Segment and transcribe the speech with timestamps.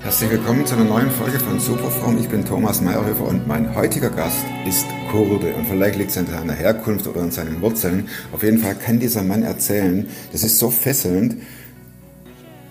[0.00, 2.18] Herzlich willkommen zu einer neuen Folge von Superform.
[2.18, 5.54] Ich bin Thomas Meyerhöfer und mein heutiger Gast ist Kurde.
[5.54, 8.08] Und vielleicht liegt es an seiner Herkunft oder an seinen Wurzeln.
[8.32, 11.36] Auf jeden Fall kann dieser Mann erzählen, das ist so fesselnd,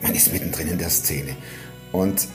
[0.01, 1.37] man ist mittendrin in der Szene.
[1.93, 2.27] Und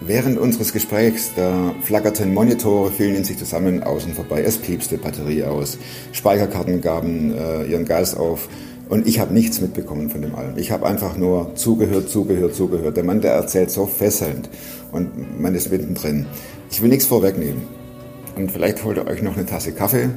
[0.00, 5.44] während unseres Gesprächs, da flackerten Monitore, fielen in sich zusammen, außen vorbei, es piepste Batterie
[5.44, 5.78] aus,
[6.12, 8.48] Speicherkarten gaben äh, ihren Geist auf.
[8.88, 10.58] Und ich habe nichts mitbekommen von dem allem.
[10.58, 12.96] Ich habe einfach nur zugehört, zugehört, zugehört.
[12.96, 14.50] Der Mann, der erzählt so fesselnd
[14.90, 16.26] und man ist mittendrin.
[16.72, 17.62] Ich will nichts vorwegnehmen.
[18.34, 20.08] Und vielleicht holt ihr euch noch eine Tasse Kaffee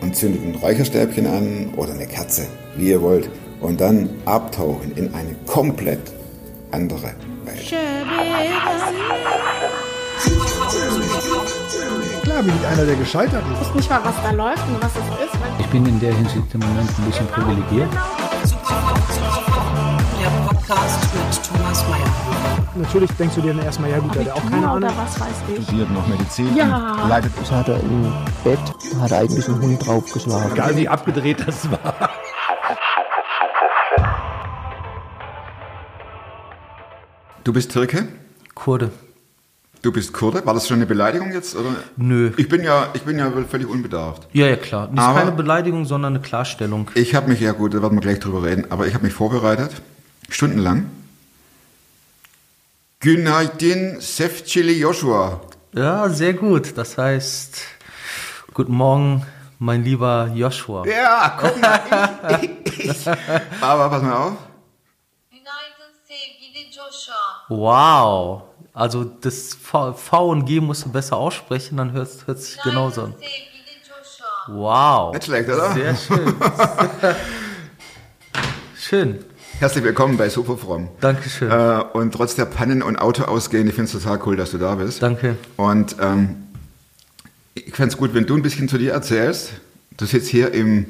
[0.00, 2.46] und zündet ein Räucherstäbchen an oder eine Kerze,
[2.76, 3.30] wie ihr wollt.
[3.60, 6.00] Und dann abtauchen in eine komplett
[6.72, 7.12] andere
[7.44, 7.62] Welt.
[12.22, 13.68] Klar bin ich einer, der gescheitert Ich ist.
[13.68, 15.34] weiß nicht mal, was da läuft und was es ist.
[15.58, 17.88] Ich bin in der Hinsicht im Moment ein bisschen privilegiert.
[20.20, 22.06] Der Podcast mit Thomas Mayer.
[22.74, 24.76] Natürlich denkst du dir dann erstmal, ja gut, der hat auch keine Ahnung.
[24.78, 25.64] oder was weiß ich.
[25.64, 26.96] studiert noch Medizin, Ja.
[27.08, 28.12] leidet Das hat er im
[28.44, 28.58] Bett,
[29.00, 30.52] hat er eigentlich einen Hund draufgeschlagen.
[30.52, 32.10] Egal wie abgedreht das war.
[37.44, 38.06] Du bist Türke?
[38.54, 38.90] Kurde.
[39.82, 40.46] Du bist Kurde?
[40.46, 41.56] War das schon eine Beleidigung jetzt?
[41.56, 41.74] Oder?
[41.96, 42.30] Nö.
[42.36, 44.28] Ich bin ja, ich bin ja völlig unbedarft.
[44.32, 44.88] Ja, ja, klar.
[44.94, 46.88] Das ist keine Beleidigung, sondern eine Klarstellung.
[46.94, 49.12] Ich habe mich, ja gut, da werden wir gleich drüber reden, aber ich habe mich
[49.12, 49.72] vorbereitet,
[50.28, 50.88] stundenlang.
[53.00, 55.40] Günaydin Sefcili Joshua.
[55.74, 56.78] Ja, sehr gut.
[56.78, 57.58] Das heißt,
[58.54, 59.26] guten Morgen,
[59.58, 60.86] mein lieber Joshua.
[60.86, 63.08] Ja, guck mal, ich, ich, ich.
[63.60, 64.32] Aber pass mal auf.
[67.48, 68.42] Wow.
[68.74, 73.02] Also das V, v und G musst du besser aussprechen, dann hört es sich genauso
[73.02, 73.14] an.
[74.48, 75.12] Wow.
[75.12, 75.72] Nicht schlecht, oder?
[75.72, 76.34] Sehr schön.
[78.76, 79.24] schön.
[79.58, 80.88] Herzlich willkommen bei Superfrom.
[81.00, 81.50] Dankeschön.
[81.50, 84.74] Äh, und trotz der Pannen und Autoausgehen, ich finde es total cool, dass du da
[84.74, 85.02] bist.
[85.02, 85.36] Danke.
[85.56, 86.48] Und ähm,
[87.54, 89.52] ich fände es gut, wenn du ein bisschen zu dir erzählst.
[89.98, 90.86] Du sitzt hier im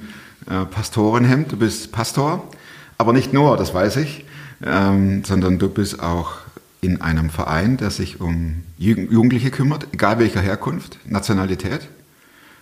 [0.49, 2.49] äh, Pastorenhemd, du bist Pastor,
[2.97, 4.25] aber nicht nur, das weiß ich,
[4.65, 6.42] ähm, sondern du bist auch
[6.83, 11.89] in einem Verein, der sich um Jugend- Jugendliche kümmert, egal welcher Herkunft, Nationalität.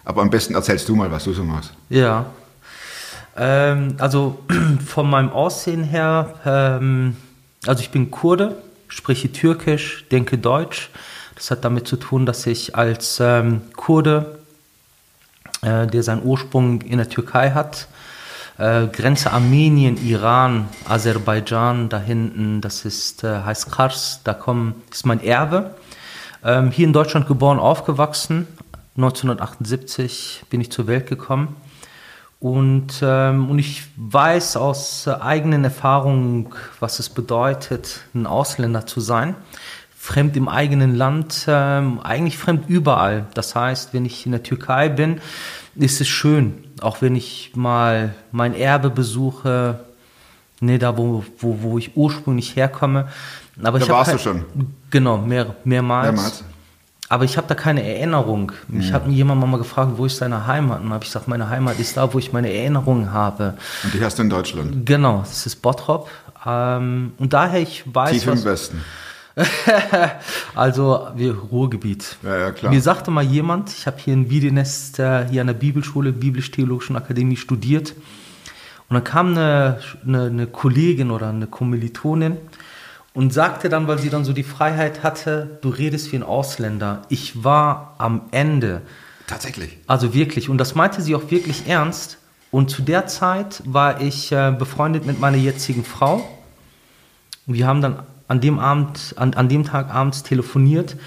[0.05, 1.73] Aber am besten erzählst du mal, was du so machst.
[1.89, 2.27] Ja.
[3.37, 4.39] Ähm, also
[4.87, 7.17] von meinem Aussehen her, ähm,
[7.67, 8.57] also ich bin Kurde,
[8.89, 10.91] spreche Türkisch, denke Deutsch.
[11.35, 14.39] Das hat damit zu tun, dass ich als ähm, Kurde,
[15.63, 17.89] äh, der seinen Ursprung in der Türkei hat,
[18.60, 25.06] äh, Grenze Armenien, Iran, Aserbaidschan, da hinten, das ist, äh, heißt Kars, da kommen, ist
[25.06, 25.75] mein Erbe.
[26.44, 28.47] Ähm, hier in Deutschland geboren, aufgewachsen.
[28.97, 31.56] 1978 bin ich zur Welt gekommen.
[32.38, 36.48] Und, ähm, und ich weiß aus äh, eigenen Erfahrungen,
[36.81, 39.37] was es bedeutet, ein Ausländer zu sein.
[39.97, 43.27] Fremd im eigenen Land, ähm, eigentlich fremd überall.
[43.34, 45.21] Das heißt, wenn ich in der Türkei bin,
[45.75, 46.65] ist es schön.
[46.81, 49.81] Auch wenn ich mal mein Erbe besuche,
[50.61, 53.09] ne, da wo, wo, wo ich ursprünglich herkomme.
[53.63, 54.45] Aber Da ich warst du schon?
[54.91, 56.13] Genau, mehr, mehrmals.
[56.13, 56.45] Mehrmals.
[57.09, 58.53] Aber ich habe da keine Erinnerung.
[58.69, 60.81] Mich hat jemand mal gefragt, wo ist deine Heimat?
[60.81, 63.55] Und habe ich gesagt, meine Heimat ist da, wo ich meine Erinnerungen habe.
[63.83, 64.87] Und die hast du in Deutschland.
[64.87, 66.09] Genau, das ist Bottrop.
[66.47, 68.85] Ähm, und daher ich weiß, Tief im was, Westen.
[70.55, 72.17] also wir Ruhrgebiet.
[72.23, 72.73] Ja, ja, klar.
[72.73, 76.97] Mir sagte mal jemand, ich habe hier in Wiedenest äh, hier an der Bibelschule, Biblisch-Theologischen
[76.97, 77.95] Akademie studiert.
[78.89, 82.37] Und dann kam eine, eine, eine Kollegin oder eine Kommilitonin
[83.15, 87.03] und sagte dann, weil sie dann so die Freiheit hatte, du redest wie ein Ausländer.
[87.09, 88.83] Ich war am Ende.
[89.27, 89.78] Tatsächlich.
[89.87, 90.49] Also wirklich.
[90.49, 92.19] Und das meinte sie auch wirklich ernst.
[92.51, 96.28] Und zu der Zeit war ich äh, befreundet mit meiner jetzigen Frau.
[97.47, 100.93] Und wir haben dann an dem Abend, an, an dem Tag abends telefoniert.
[100.93, 101.01] Und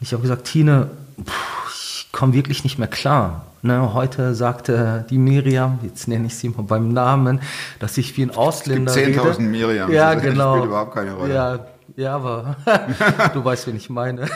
[0.00, 1.32] ich habe gesagt, Tine, puh,
[1.74, 3.46] ich komme wirklich nicht mehr klar.
[3.64, 7.40] Ne, heute sagte die Miriam, jetzt nenne ich sie mal beim Namen,
[7.78, 9.42] dass ich wie ein Ausländer gibt 10.000 rede.
[9.42, 10.54] Miriams, Ja, das genau.
[10.54, 11.34] spielt überhaupt keine Rolle.
[11.34, 11.58] Ja,
[11.96, 12.56] ja, aber
[13.34, 14.22] du weißt, wen ich meine.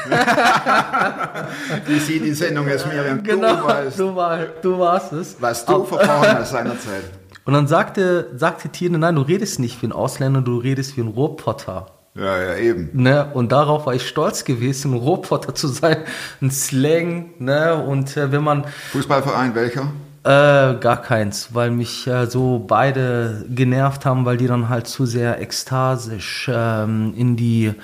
[1.89, 3.23] Die sieht die Sendung jetzt, Miriam.
[3.23, 5.37] genau, Du weißt, du, war, du warst es.
[5.41, 7.05] was du verbrochen hast seinerzeit.
[7.45, 11.03] Und dann sagte, sagte Tine, nein, du redest nicht wie ein Ausländer, du redest wie
[11.03, 11.87] ein Ruhrpotter.
[12.17, 12.91] Ja, ja, eben.
[12.93, 13.31] Ne?
[13.35, 15.99] Und darauf war ich stolz gewesen, ein Ruhrpotter zu sein,
[16.41, 17.31] ein Slang.
[17.39, 17.75] Ne?
[17.75, 19.93] Und äh, wenn man Fußballverein, welcher?
[20.25, 25.07] Äh, gar keins, weil mich äh, so beide genervt haben, weil die dann halt zu
[25.07, 27.75] sehr ekstasisch ähm, in die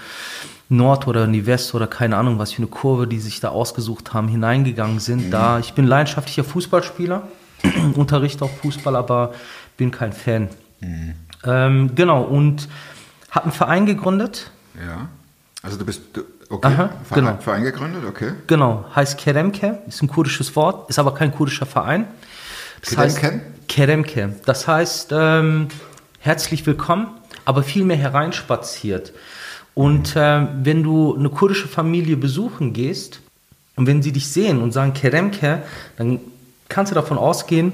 [0.68, 3.50] Nord- oder in die West- oder keine Ahnung, was für eine Kurve die sich da
[3.50, 5.30] ausgesucht haben, hineingegangen sind.
[5.30, 7.28] Da ich bin leidenschaftlicher Fußballspieler.
[7.94, 9.34] unterrichte auch Fußball, aber
[9.76, 10.48] bin kein Fan.
[11.44, 12.68] Ähm, genau, und
[13.32, 14.50] habe einen Verein gegründet.
[14.76, 15.08] Ja.
[15.62, 17.38] Also du bist, du, okay, Aha, Verein, genau.
[17.40, 18.32] Verein gegründet, okay.
[18.46, 22.06] Genau, heißt Keremke, ist ein kurdisches Wort, ist aber kein kurdischer Verein.
[22.82, 23.46] Das heißt, Keremke?
[23.68, 24.34] Keremke.
[24.44, 25.68] Das heißt, ähm,
[26.18, 27.08] herzlich willkommen,
[27.44, 29.12] aber vielmehr hereinspaziert.
[29.74, 33.20] Und ähm, wenn du eine kurdische Familie besuchen gehst
[33.76, 35.62] und wenn sie dich sehen und sagen Keremke,
[35.96, 36.20] dann
[36.68, 37.72] kannst du davon ausgehen,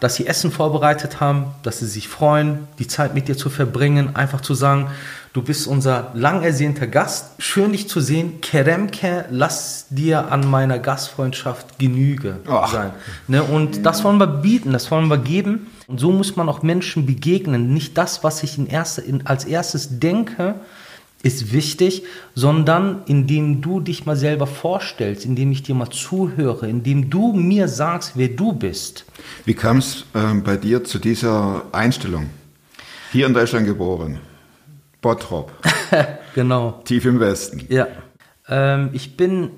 [0.00, 4.16] dass sie Essen vorbereitet haben, dass sie sich freuen, die Zeit mit dir zu verbringen,
[4.16, 4.88] einfach zu sagen,
[5.32, 10.78] du bist unser lang ersehnter Gast, schön dich zu sehen, Keremke, lass dir an meiner
[10.78, 12.72] Gastfreundschaft Genüge Ach.
[12.72, 12.90] sein.
[13.26, 13.42] Ne?
[13.42, 15.68] Und das wollen wir bieten, das wollen wir geben.
[15.86, 17.72] Und so muss man auch Menschen begegnen.
[17.72, 20.54] Nicht das, was ich in erster, in, als erstes denke,
[21.22, 22.04] ist wichtig,
[22.34, 27.66] sondern indem du dich mal selber vorstellst, indem ich dir mal zuhöre, indem du mir
[27.68, 29.04] sagst, wer du bist.
[29.44, 32.30] Wie kam es ähm, bei dir zu dieser Einstellung?
[33.10, 34.20] Hier in Deutschland geboren,
[35.00, 35.50] Bottrop,
[36.34, 36.80] Genau.
[36.84, 37.64] tief im Westen.
[37.68, 37.88] Ja.
[38.48, 39.50] Ähm, ich bin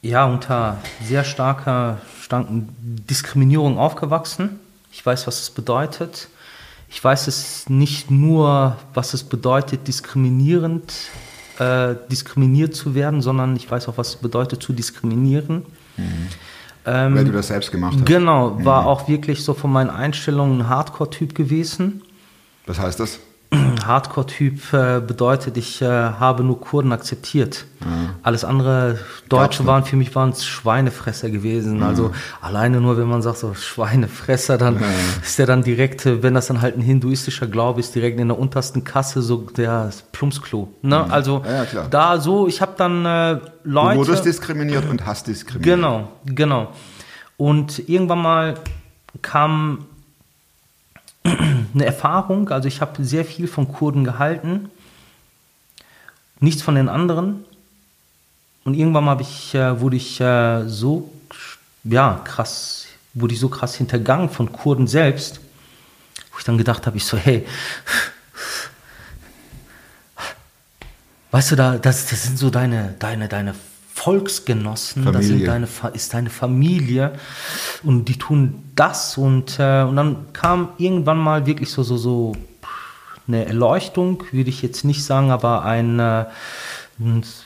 [0.00, 2.68] ja unter sehr starker, starken
[3.08, 4.60] Diskriminierung aufgewachsen.
[4.92, 6.28] Ich weiß, was es bedeutet.
[6.94, 10.94] Ich weiß es nicht nur, was es bedeutet, diskriminierend,
[11.58, 15.66] äh, diskriminiert zu werden, sondern ich weiß auch, was es bedeutet, zu diskriminieren.
[16.86, 18.06] Ähm, Weil du das selbst gemacht hast.
[18.06, 22.02] Genau, war auch wirklich so von meinen Einstellungen ein Hardcore-Typ gewesen.
[22.66, 23.18] Was heißt das?
[23.86, 27.66] Hardcore-Typ äh, bedeutet, ich äh, habe nur Kurden akzeptiert.
[28.22, 28.98] Alles andere,
[29.28, 31.82] Deutsche waren für mich waren es Schweinefresser gewesen.
[31.82, 34.82] Also alleine nur, wenn man sagt so Schweinefresser, dann
[35.22, 38.28] ist der dann direkt, äh, wenn das dann halt ein hinduistischer Glaube ist, direkt in
[38.28, 40.72] der untersten Kasse so der Plumpsklo.
[40.80, 41.10] Ne?
[41.12, 43.34] Also Ja, da so, ich habe dann äh,
[43.64, 43.98] Du Leute.
[43.98, 45.76] wurdest diskriminiert und hast diskriminiert.
[45.76, 46.68] Genau, genau.
[47.36, 48.54] Und irgendwann mal
[49.20, 49.84] kam
[51.24, 54.70] eine Erfahrung, also ich habe sehr viel von Kurden gehalten,
[56.40, 57.44] nichts von den anderen.
[58.64, 61.10] Und irgendwann mal hab ich, äh, wurde ich äh, so
[61.84, 65.40] ja, krass, wurde ich so krass hintergangen von Kurden selbst,
[66.32, 67.46] wo ich dann gedacht habe, ich so, hey,
[71.30, 73.54] weißt du, da, das, das sind so deine, deine, deine
[74.04, 75.46] Volksgenossen, das sind Familie.
[75.46, 77.12] deine, ist deine Familie
[77.82, 82.36] und die tun das und, äh, und dann kam irgendwann mal wirklich so, so, so
[83.26, 86.26] eine Erleuchtung, würde ich jetzt nicht sagen, aber ein, äh,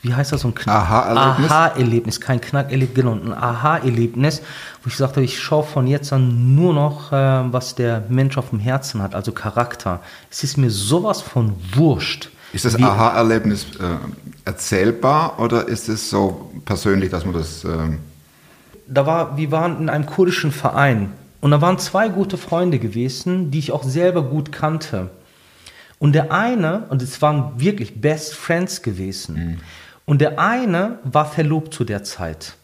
[0.02, 1.50] wie heißt das, so ein Aha-Erlebnis?
[1.50, 4.42] Aha-Erlebnis, kein Knackerlebnis, genau, ein Aha-Erlebnis,
[4.82, 8.50] wo ich sagte, ich schaue von jetzt an nur noch, äh, was der Mensch auf
[8.50, 10.00] dem Herzen hat, also Charakter.
[10.28, 12.30] Es ist mir sowas von wurscht.
[12.52, 13.96] Ist das Aha-Erlebnis äh,
[14.44, 17.64] erzählbar oder ist es so persönlich, dass man das...
[17.64, 17.98] ähm,
[18.86, 23.50] da war, wir waren in einem kurdischen Verein und da waren zwei gute Freunde gewesen,
[23.50, 25.10] die ich auch selber gut kannte.
[25.98, 29.60] Und der eine, und es waren wirklich Best Friends gewesen,
[30.06, 32.54] und der eine war verlobt zu der Zeit.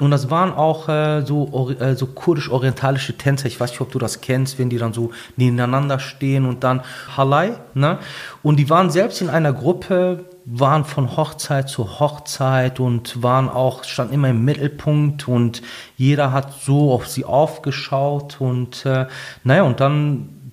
[0.00, 3.46] Und das waren auch äh, so, äh, so kurdisch-orientalische Tänzer.
[3.46, 6.82] Ich weiß nicht, ob du das kennst, wenn die dann so nebeneinander stehen und dann
[7.14, 7.58] Halai.
[7.74, 7.98] Ne?
[8.42, 13.84] Und die waren selbst in einer Gruppe, waren von Hochzeit zu Hochzeit und waren auch,
[13.84, 15.62] standen immer im Mittelpunkt und
[15.96, 19.06] jeder hat so auf sie aufgeschaut und äh,
[19.44, 20.52] naja, und dann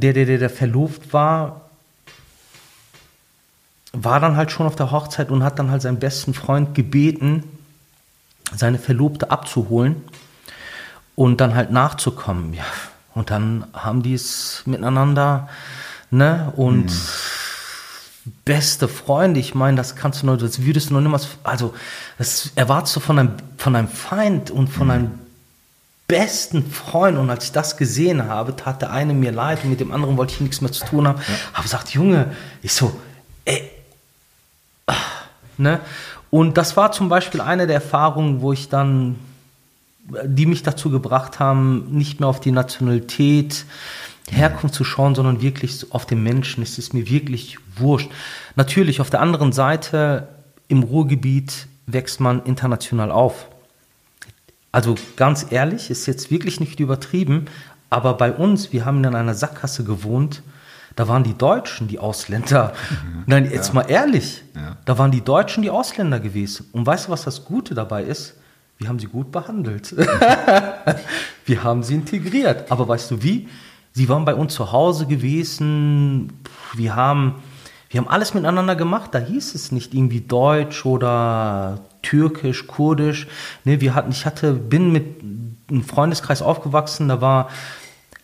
[0.00, 1.68] der, der, der, der verlobt war,
[3.92, 7.44] war dann halt schon auf der Hochzeit und hat dann halt seinen besten Freund gebeten,
[8.56, 9.96] seine Verlobte abzuholen
[11.14, 12.54] und dann halt nachzukommen.
[12.54, 12.64] Ja.
[13.14, 15.48] Und dann haben die es miteinander,
[16.10, 16.52] ne?
[16.56, 16.92] Und
[18.44, 21.74] beste Freunde, ich meine, das kannst du nur, das würdest du noch niemals, also
[22.18, 25.10] das erwartest du von einem, von einem Feind und von einem
[26.06, 29.80] besten Freund und als ich das gesehen habe, tat der eine mir leid und mit
[29.80, 31.20] dem anderen wollte ich nichts mehr zu tun haben.
[31.52, 32.98] Habe gesagt, Junge, ich so,
[33.44, 33.70] ey,
[34.86, 34.94] ah,
[35.58, 35.80] ne?
[36.30, 39.16] Und das war zum Beispiel eine der Erfahrungen, wo ich dann,
[40.24, 43.64] die mich dazu gebracht haben, nicht mehr auf die Nationalität,
[44.30, 46.62] Herkunft zu schauen, sondern wirklich auf den Menschen.
[46.62, 48.10] Es ist mir wirklich wurscht.
[48.56, 50.28] Natürlich, auf der anderen Seite,
[50.68, 53.46] im Ruhrgebiet wächst man international auf.
[54.70, 57.46] Also ganz ehrlich, ist jetzt wirklich nicht übertrieben,
[57.88, 60.42] aber bei uns, wir haben in einer Sackgasse gewohnt,
[60.98, 62.72] da waren die Deutschen die Ausländer.
[63.26, 64.78] Nein, jetzt mal ehrlich, Ja.
[64.84, 66.68] da waren die Deutschen die Ausländer gewesen.
[66.72, 68.34] Und weißt du, was das Gute dabei ist?
[68.78, 69.94] Wir haben sie gut behandelt.
[71.46, 72.72] wir haben sie integriert.
[72.72, 73.48] Aber weißt du wie?
[73.92, 76.32] Sie waren bei uns zu Hause gewesen.
[76.74, 77.36] Wir haben,
[77.90, 79.14] wir haben alles miteinander gemacht.
[79.14, 83.28] Da hieß es nicht irgendwie Deutsch oder Türkisch, Kurdisch.
[83.64, 85.22] Ne, wir hatten, ich hatte, bin mit
[85.70, 87.50] einem Freundeskreis aufgewachsen, da war,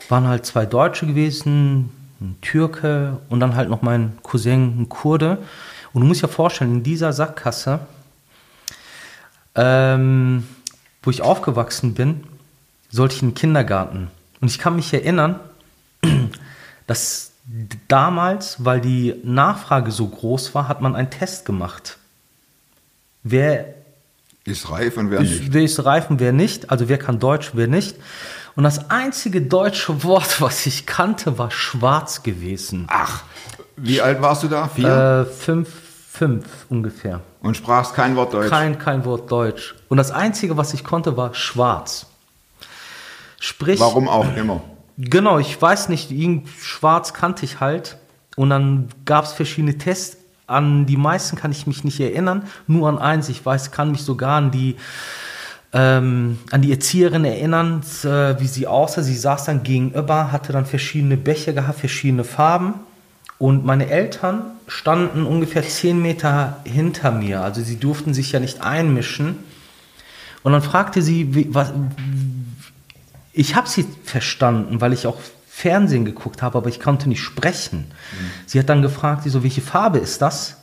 [0.09, 5.39] waren halt zwei Deutsche gewesen, ein Türke und dann halt noch mein Cousin, ein Kurde.
[5.93, 7.81] Und du musst dir vorstellen, in dieser Sackgasse,
[9.55, 10.47] ähm,
[11.03, 12.25] wo ich aufgewachsen bin,
[12.91, 14.11] sollte ich in den Kindergarten.
[14.41, 15.41] Und ich kann mich erinnern,
[16.87, 17.33] dass
[17.89, 21.99] damals, weil die Nachfrage so groß war, hat man einen Test gemacht.
[23.23, 23.75] Wer
[24.45, 25.53] Ist reif und wer ist, nicht.
[25.53, 27.97] wer ist reif und wer nicht, also wer kann Deutsch, wer nicht.
[28.57, 32.87] Und das einzige deutsche Wort, was ich kannte, war schwarz gewesen.
[32.89, 33.23] Ach,
[33.77, 34.69] wie alt warst du da?
[34.69, 35.27] Vier?
[35.29, 35.69] Äh, fünf,
[36.11, 37.21] fünf ungefähr.
[37.41, 38.51] und sprachst kein Wort Deutsch?
[38.51, 39.75] Kein, kein Wort Deutsch.
[39.89, 42.07] Und das Einzige, was ich konnte, war schwarz.
[43.41, 44.63] Sprich, Warum auch immer.
[44.97, 46.11] genau, ich weiß nicht,
[46.61, 47.99] schwarz kannte ich halt.
[48.37, 50.17] Und dann gab es verschiedene Tests.
[50.47, 53.29] An die meisten kann ich mich nicht erinnern, nur an eins.
[53.31, 54.77] Ich weiß, kann mich sogar an die,
[55.75, 59.03] ähm, an die Erzieherin erinnern, äh, wie sie aussah.
[59.03, 62.75] Sie saß dann gegenüber, hatte dann verschiedene Becher gehabt, verschiedene Farben.
[63.39, 67.41] Und meine Eltern standen ungefähr zehn Meter hinter mir.
[67.41, 69.39] Also sie durften sich ja nicht einmischen.
[70.45, 71.73] Und dann fragte sie, wie, was,
[73.33, 77.91] ich habe sie verstanden, weil ich auch Fernsehen geguckt habe, aber ich konnte nicht sprechen.
[78.47, 80.59] Sie hat dann gefragt, so, welche Farbe ist das?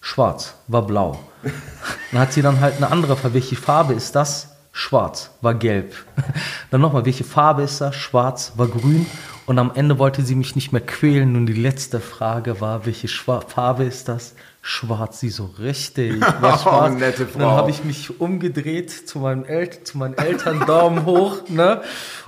[0.00, 1.20] Schwarz, war blau.
[2.12, 4.48] Dann hat sie dann halt eine andere Farbe, welche Farbe ist das?
[4.74, 5.94] Schwarz, war gelb.
[6.70, 7.94] Dann nochmal, welche Farbe ist das?
[7.94, 9.04] Schwarz, war grün.
[9.44, 11.36] Und am Ende wollte sie mich nicht mehr quälen.
[11.36, 14.34] Und die letzte Frage war, welche Schwa Farbe ist das?
[14.62, 16.20] Schwarz, sie so richtig.
[16.40, 16.94] War Oh, schwarz.
[16.94, 17.50] nette Und dann Frau.
[17.56, 21.82] habe ich mich umgedreht zu, meinen El zu meinen Eltern, Daumen hoch, ne?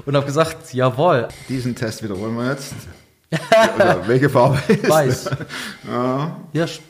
[0.05, 2.75] Und habe gesagt, jawohl, Diesen Test wiederholen wir jetzt.
[3.77, 5.31] Oder welche Farbe ist weiß.
[5.89, 6.81] Ja, Ja, ich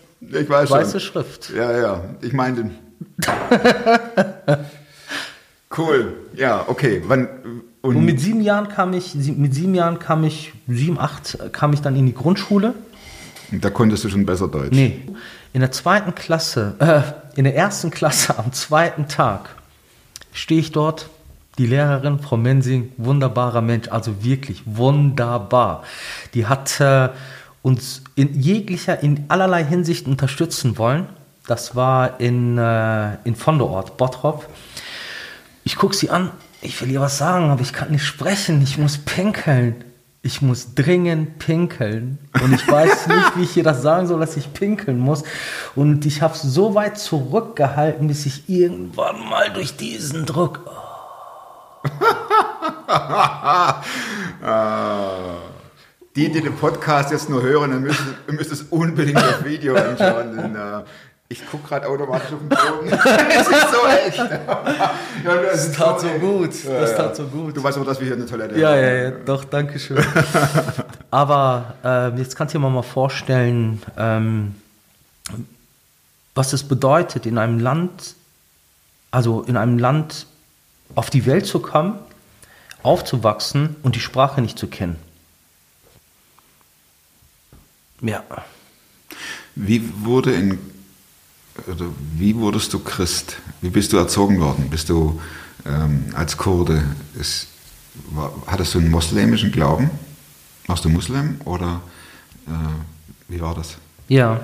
[0.49, 1.23] weiß weiße schon.
[1.23, 1.51] Schrift.
[1.55, 2.71] Ja, ja, ich meinte.
[5.77, 6.17] cool.
[6.35, 7.03] Ja, okay.
[7.07, 7.29] Wann,
[7.85, 11.75] und, Und mit sieben Jahren kam ich, mit sieben Jahren kam ich, sieben, acht, kam
[11.75, 12.73] ich dann in die Grundschule.
[13.53, 14.73] da konntest du schon besser Deutsch.
[14.73, 15.03] Nee.
[15.53, 19.51] In der zweiten Klasse, äh, in der ersten Klasse am zweiten Tag
[20.33, 21.11] stehe ich dort.
[21.59, 25.85] Die Lehrerin, Frau Mensing, wunderbarer Mensch, also wirklich wunderbar.
[26.33, 27.11] Die hat äh,
[27.61, 31.07] uns in jeglicher, in allerlei Hinsicht unterstützen wollen.
[31.47, 34.49] Das war in, äh, in Vonderort, Bottrop.
[35.63, 36.31] Ich gucke sie an,
[36.63, 39.85] ich will ihr was sagen, aber ich kann nicht sprechen, ich muss pinkeln.
[40.23, 42.19] Ich muss dringend pinkeln.
[42.43, 45.23] Und ich weiß nicht, wie ich ihr das sagen soll, dass ich pinkeln muss.
[45.75, 50.61] Und ich habe es so weit zurückgehalten, bis ich irgendwann mal durch diesen Druck.
[56.17, 59.75] Die, die den Podcast jetzt nur hören, dann müssen, ihr müsst es unbedingt auf Video
[59.75, 60.37] anschauen.
[60.37, 60.85] Denn, äh,
[61.29, 62.89] ich gucke gerade automatisch auf den Boden.
[63.31, 64.19] es ist so echt.
[65.25, 66.65] ja, das ist tat so gut.
[66.65, 66.97] Ja, Das ja.
[66.97, 67.57] tat so gut.
[67.57, 68.79] Du weißt auch, dass wir hier eine Toilette Ja, haben.
[68.79, 70.05] ja, ja, doch, danke schön.
[71.11, 74.55] Aber ähm, jetzt kannst du dir mal vorstellen, ähm,
[76.35, 78.15] was es bedeutet, in einem Land,
[79.11, 80.27] also in einem Land
[80.95, 81.99] auf die Welt zu kommen,
[82.83, 84.97] aufzuwachsen und die Sprache nicht zu kennen.
[88.03, 88.23] Ja.
[89.55, 90.59] Wie wurde in
[91.67, 93.37] oder wie wurdest du Christ?
[93.61, 94.69] Wie bist du erzogen worden?
[94.71, 95.21] Bist du
[95.67, 96.83] ähm, als Kurde?
[97.19, 97.49] Ist,
[98.11, 99.91] war, hattest du einen moslemischen Glauben?
[100.67, 101.81] Warst du Muslim oder
[102.47, 102.51] äh,
[103.29, 103.77] wie war das?
[104.09, 104.41] Ja,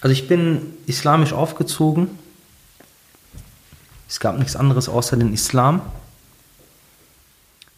[0.00, 2.08] also ich bin islamisch aufgezogen.
[4.08, 5.80] Es gab nichts anderes außer den Islam.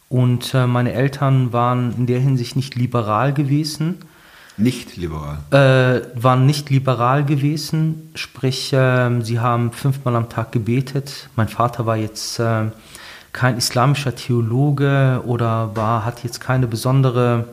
[0.08, 3.98] Und äh, meine Eltern waren in der Hinsicht nicht liberal gewesen,
[4.58, 5.38] Nicht liberal.
[5.50, 11.28] äh, waren nicht liberal gewesen, sprich, ähm, sie haben fünfmal am Tag gebetet.
[11.36, 12.64] Mein Vater war jetzt äh,
[13.32, 17.44] kein islamischer Theologe oder war, hat jetzt keine besondere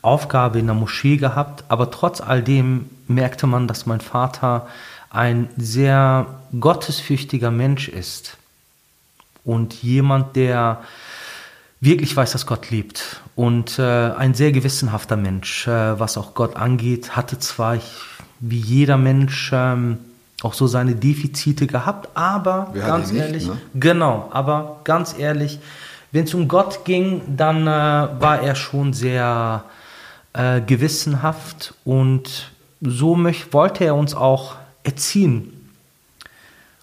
[0.00, 4.68] Aufgabe in der Moschee gehabt, aber trotz all dem merkte man, dass mein Vater
[5.10, 6.26] ein sehr
[6.58, 8.36] gottesfürchtiger Mensch ist
[9.44, 10.82] und jemand, der
[11.80, 16.56] wirklich weiß, dass Gott lebt und äh, ein sehr gewissenhafter Mensch, äh, was auch Gott
[16.56, 17.88] angeht, hatte zwar ich,
[18.40, 19.98] wie jeder Mensch ähm,
[20.42, 23.56] auch so seine Defizite gehabt, aber Wer ganz nicht, ehrlich, ne?
[23.74, 25.60] genau, aber ganz ehrlich,
[26.10, 29.62] wenn es um Gott ging, dann äh, war er schon sehr
[30.32, 35.70] äh, gewissenhaft und so möch, wollte er uns auch erziehen.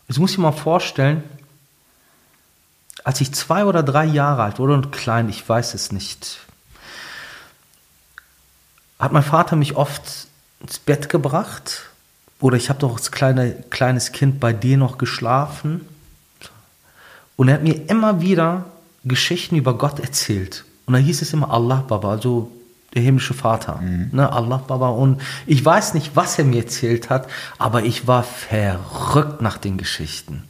[0.08, 1.22] Jetzt muss ich mal vorstellen,
[3.04, 6.45] als ich zwei oder drei Jahre alt wurde und klein, ich weiß es nicht,
[9.00, 10.28] hat mein Vater mich oft
[10.62, 11.90] ins Bett gebracht
[12.40, 15.82] oder ich habe doch als kleine, kleines Kind bei dir noch geschlafen.
[17.36, 18.66] Und er hat mir immer wieder
[19.04, 20.66] Geschichten über Gott erzählt.
[20.86, 22.52] Und da hieß es immer Allah Baba, also
[22.94, 23.80] der himmlische Vater.
[24.12, 24.90] Ne, Allah Baba.
[24.90, 29.78] Und ich weiß nicht, was er mir erzählt hat, aber ich war verrückt nach den
[29.78, 30.44] Geschichten.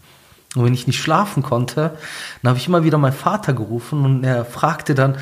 [0.56, 1.98] Und wenn ich nicht schlafen konnte,
[2.42, 5.18] dann habe ich immer wieder meinen Vater gerufen und er fragte dann,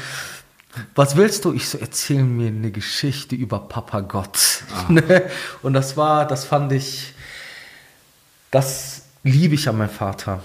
[0.96, 1.54] was willst du?
[1.54, 4.64] Ich so, erzähl mir eine Geschichte über Papa Gott.
[4.90, 5.24] Ne?
[5.62, 7.14] und das war, das fand ich,
[8.52, 10.42] das liebe ich an meinem Vater.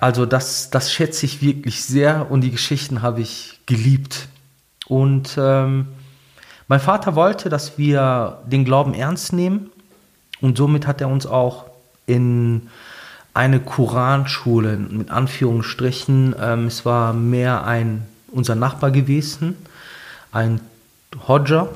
[0.00, 4.28] Also das, das schätze ich wirklich sehr und die Geschichten habe ich geliebt.
[4.86, 5.88] Und ähm,
[6.68, 9.70] mein Vater wollte, dass wir den Glauben ernst nehmen
[10.40, 11.66] und somit hat er uns auch
[12.06, 12.68] in
[13.32, 19.56] eine Koranschule mit Anführungsstrichen, ähm, es war mehr ein unser Nachbar gewesen,
[20.32, 20.60] ein
[21.26, 21.68] Hodja,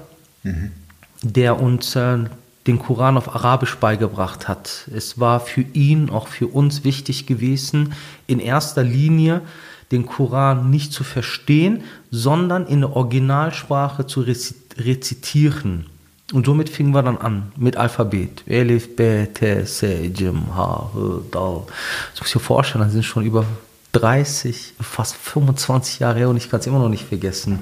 [1.23, 2.19] der uns äh,
[2.67, 4.89] den Koran auf Arabisch beigebracht hat.
[4.95, 7.95] Es war für ihn, auch für uns wichtig gewesen,
[8.27, 9.43] in erster Linie
[9.91, 15.87] den Koran nicht zu verstehen, sondern in der Originalsprache zu rezi- rezitieren.
[16.33, 18.45] Und somit fingen wir dann an mit Alphabet.
[18.47, 21.63] Elif, B, T, C, Jim, H, H, Dal.
[22.13, 23.45] Das muss ich mir vorstellen, das sind schon über
[23.95, 27.61] 30, fast 25 Jahre her und ich kann es immer noch nicht vergessen.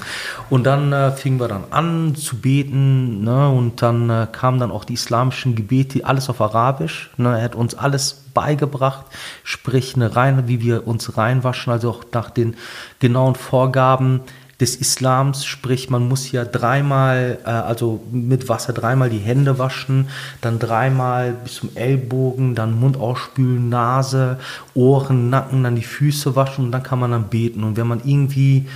[0.49, 4.71] Und dann äh, fingen wir dann an zu beten ne, und dann äh, kamen dann
[4.71, 7.11] auch die islamischen Gebete, alles auf Arabisch.
[7.19, 9.05] Ne, er hat uns alles beigebracht,
[9.45, 12.57] sprich eine rein, wie wir uns reinwaschen, also auch nach den
[12.99, 14.23] genauen Vorgaben
[14.63, 20.09] des Islams, sprich man muss ja dreimal, äh, also mit Wasser dreimal die Hände waschen,
[20.41, 24.39] dann dreimal bis zum Ellbogen, dann Mund ausspülen, Nase,
[24.75, 27.65] Ohren, Nacken, dann die Füße waschen und dann kann man dann beten.
[27.65, 28.67] Und wenn man irgendwie,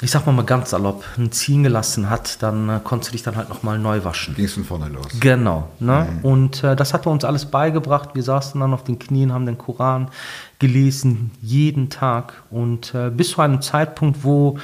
[0.00, 3.22] ich sag mal mal ganz salopp, ein Ziehen gelassen hat, dann äh, konntest du dich
[3.22, 4.34] dann halt nochmal neu waschen.
[4.34, 5.06] Ging es von vorne los.
[5.20, 5.68] Genau.
[5.78, 6.06] Ne?
[6.22, 8.10] Und äh, das hat er uns alles beigebracht.
[8.14, 10.08] Wir saßen dann auf den Knien, haben den Koran
[10.58, 12.42] gelesen, jeden Tag.
[12.50, 14.58] Und äh, bis zu einem Zeitpunkt, wo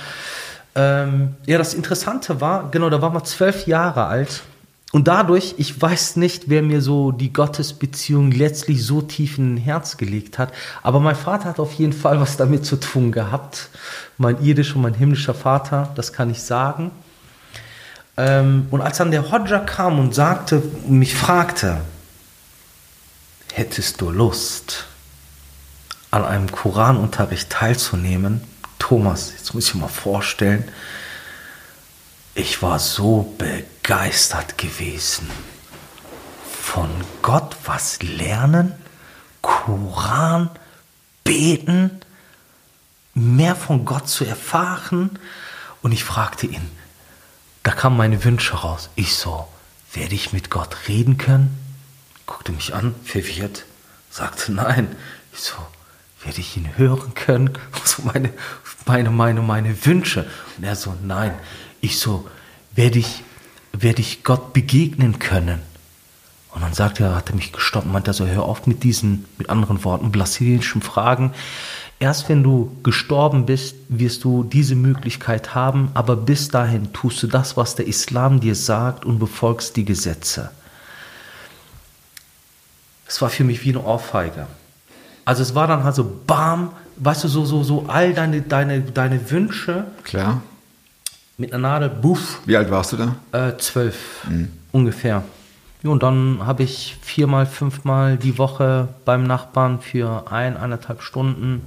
[0.75, 4.43] ähm, ja das Interessante war, genau, da waren wir zwölf Jahre alt.
[4.93, 9.63] Und dadurch, ich weiß nicht, wer mir so die Gottesbeziehung letztlich so tief in den
[9.63, 13.69] Herz gelegt hat, aber mein Vater hat auf jeden Fall was damit zu tun gehabt.
[14.19, 16.91] Mein irdischer und mein himmlischer Vater, das kann ich sagen.
[18.17, 21.81] Ähm, und als dann der Hodja kam und sagte, mich fragte,
[23.53, 24.87] hättest du Lust,
[26.11, 28.43] an einem Koranunterricht teilzunehmen?
[28.81, 30.65] Thomas, jetzt muss ich mal vorstellen,
[32.41, 35.31] ich war so begeistert gewesen.
[36.63, 36.89] Von
[37.21, 38.73] Gott was lernen,
[39.43, 40.49] Koran,
[41.23, 42.01] beten,
[43.13, 45.19] mehr von Gott zu erfahren.
[45.83, 46.71] Und ich fragte ihn,
[47.63, 48.89] da kamen meine Wünsche raus.
[48.95, 49.47] Ich so,
[49.93, 51.59] werde ich mit Gott reden können?
[52.25, 53.67] Guckte mich an, verwirrt,
[54.11, 54.97] sagte nein.
[55.33, 55.55] Ich so,
[56.25, 57.51] werde ich ihn hören können?
[57.85, 58.33] So meine,
[58.87, 60.27] meine, meine, meine Wünsche.
[60.57, 61.35] Und er so, nein.
[61.81, 62.29] Ich so,
[62.75, 63.23] werde ich,
[63.73, 65.61] werde ich Gott begegnen können?
[66.53, 69.25] Und dann sagte er, hat er mich gestoppt und meinte, also hör auf mit diesen,
[69.39, 71.33] mit anderen Worten, blasphemischen Fragen.
[72.01, 77.27] Erst wenn du gestorben bist, wirst du diese Möglichkeit haben, aber bis dahin tust du
[77.27, 80.51] das, was der Islam dir sagt und befolgst die Gesetze.
[83.07, 84.47] Es war für mich wie eine Ohrfeige.
[85.25, 88.81] Also es war dann halt so, bam, weißt du, so, so, so all deine, deine,
[88.81, 90.43] deine Wünsche Klar.
[91.41, 93.17] Mit einer Nadel, buff, Wie alt warst du da?
[93.33, 94.27] äh, zwölf
[94.73, 95.23] ungefähr.
[95.83, 101.63] Ja, und dann habe ich viermal, fünfmal die Woche beim Nachbarn für ein, eineinhalb Stunden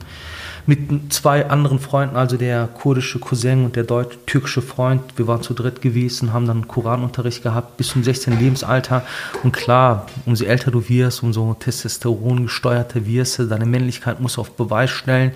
[0.65, 5.01] mit zwei anderen Freunden, also der kurdische Cousin und der deutsch-türkische Freund.
[5.17, 8.39] Wir waren zu dritt gewesen, haben dann Koranunterricht gehabt bis zum 16.
[8.39, 9.03] Lebensalter.
[9.43, 14.51] Und klar, umso älter du wirst, umso Testosteron gesteuerter wirst du, deine Männlichkeit muss auf
[14.51, 15.33] Beweis stellen,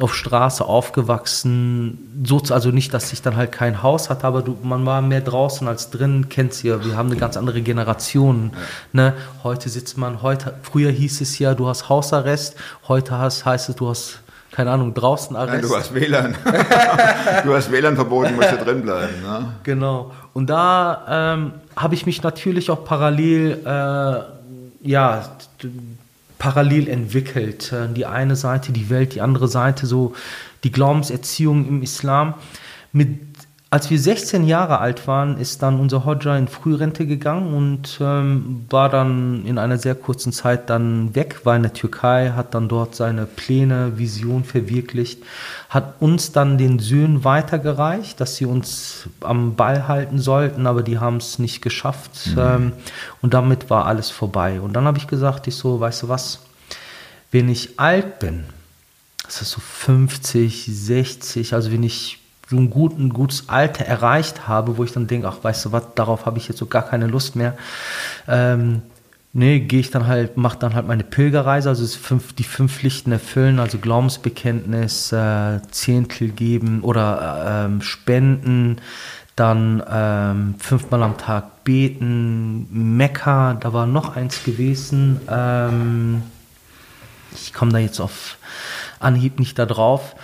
[0.00, 2.22] auf Straße aufgewachsen.
[2.24, 5.20] So, also nicht, dass ich dann halt kein Haus hatte, aber du, man war mehr
[5.20, 6.82] draußen als drin, kennt's ja.
[6.84, 8.52] Wir haben eine ganz andere Generation.
[8.92, 9.12] Ne?
[9.42, 12.56] Heute sitzt man, heute, früher hieß es ja, du hast Hausarrest,
[12.88, 15.64] heute hast, heißt es, du hast keine Ahnung, draußen Nein, Arrest.
[15.70, 16.34] du hast WLAN.
[17.44, 19.20] du hast WLAN verboten, musst du drin bleiben.
[19.22, 19.54] Ne?
[19.64, 20.12] Genau.
[20.34, 25.24] Und da ähm, habe ich mich natürlich auch parallel, äh, ja,
[26.38, 27.72] parallel entwickelt.
[27.72, 30.14] Äh, Die eine Seite die Welt, die andere Seite so
[30.64, 32.34] die Glaubenserziehung im Islam.
[32.92, 33.31] Mit
[33.72, 38.66] als wir 16 Jahre alt waren, ist dann unser Hodja in Frührente gegangen und ähm,
[38.68, 42.68] war dann in einer sehr kurzen Zeit dann weg, war in der Türkei, hat dann
[42.68, 45.22] dort seine Pläne, Vision verwirklicht,
[45.70, 50.98] hat uns dann den Söhnen weitergereicht, dass sie uns am Ball halten sollten, aber die
[50.98, 52.72] haben es nicht geschafft ähm,
[53.22, 54.60] und damit war alles vorbei.
[54.60, 56.40] Und dann habe ich gesagt, ich so, weißt du was,
[57.30, 58.44] wenn ich alt bin,
[59.24, 62.21] das ist so 50, 60, also wenn ich
[62.52, 65.72] so ein, gut, ein gutes Alter erreicht habe, wo ich dann denke, ach, weißt du
[65.72, 67.56] was, darauf habe ich jetzt so gar keine Lust mehr.
[68.28, 68.82] Ähm,
[69.32, 73.10] nee, gehe ich dann halt, mache dann halt meine Pilgerreise, also fünf, die fünf Pflichten
[73.10, 78.76] erfüllen, also Glaubensbekenntnis, äh, Zehntel geben oder ähm, spenden,
[79.34, 86.22] dann ähm, fünfmal am Tag beten, Mekka, da war noch eins gewesen, ähm,
[87.34, 88.36] ich komme da jetzt auf
[89.00, 90.14] Anhieb nicht da drauf.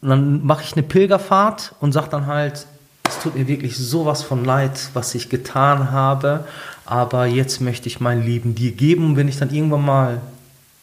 [0.00, 2.66] Und dann mache ich eine Pilgerfahrt und sage dann halt,
[3.08, 6.44] es tut mir wirklich sowas von leid, was ich getan habe,
[6.84, 9.06] aber jetzt möchte ich mein Leben dir geben.
[9.06, 10.20] Und wenn ich dann irgendwann mal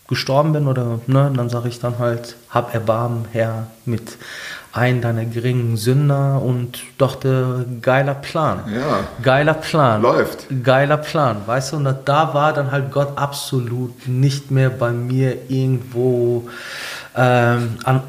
[0.08, 4.17] gestorben bin oder ne, dann sage ich dann halt, hab Erbarmen, Herr, mit
[4.71, 8.60] ein deiner geringen Sünder und dachte, geiler Plan.
[8.73, 8.99] Ja.
[9.23, 10.01] Geiler Plan.
[10.01, 10.47] Läuft.
[10.63, 15.49] Geiler Plan, weißt du, und da war dann halt Gott absolut nicht mehr bei mir
[15.49, 16.49] irgendwo
[17.15, 18.04] ähm, an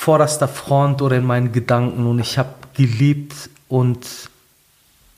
[0.00, 4.30] vorderster Front oder in meinen Gedanken und ich habe gelebt und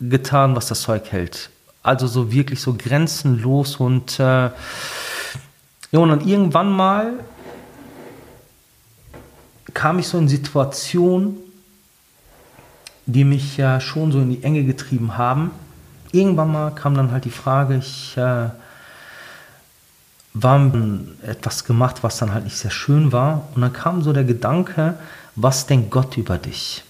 [0.01, 1.51] getan, was das Zeug hält.
[1.85, 4.53] Also so wirklich so grenzenlos und äh, ja,
[5.92, 7.12] und dann irgendwann mal
[9.73, 11.37] kam ich so in Situationen,
[13.07, 15.53] die mich ja schon so in die Enge getrieben haben.
[16.11, 18.49] Irgendwann mal kam dann halt die Frage, ich äh,
[20.35, 20.73] war
[21.23, 23.49] etwas gemacht, was dann halt nicht sehr schön war.
[23.55, 24.99] Und dann kam so der Gedanke,
[25.37, 26.85] was denkt Gott über dich?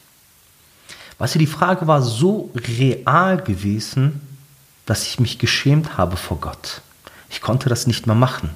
[1.18, 4.20] Weißt du, die Frage war so real gewesen,
[4.86, 6.82] dass ich mich geschämt habe vor Gott.
[7.30, 8.50] Ich konnte das nicht mehr machen.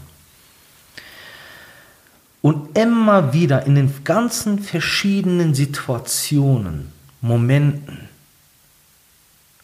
[2.42, 8.08] Und immer wieder in den ganzen verschiedenen Situationen, Momenten,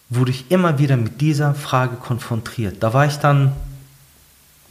[0.09, 2.83] wurde ich immer wieder mit dieser Frage konfrontiert.
[2.83, 3.53] Da war ich dann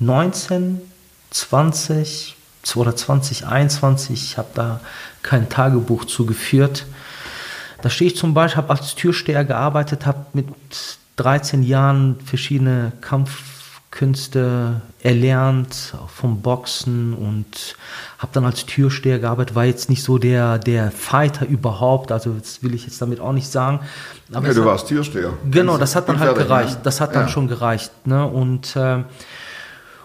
[0.01, 0.81] 19,
[1.29, 2.35] 20
[2.75, 4.79] oder 2021, ich habe da
[5.23, 6.85] kein Tagebuch zugeführt.
[7.81, 10.47] Da stehe ich zum Beispiel, habe als Türsteher gearbeitet, habe mit
[11.17, 17.75] 13 Jahren verschiedene Kampfkünste erlernt, vom Boxen und
[18.19, 22.61] habe dann als Türsteher gearbeitet, war jetzt nicht so der, der Fighter überhaupt, also das
[22.63, 23.79] will ich jetzt damit auch nicht sagen.
[24.31, 25.33] Aber Ja, du hat- warst Türsteher.
[25.49, 26.79] Genau, das hat dann halt gereicht.
[26.83, 27.27] Das hat dann Ja.
[27.29, 27.91] schon gereicht.
[28.05, 28.25] Ne?
[28.25, 28.99] Und, äh,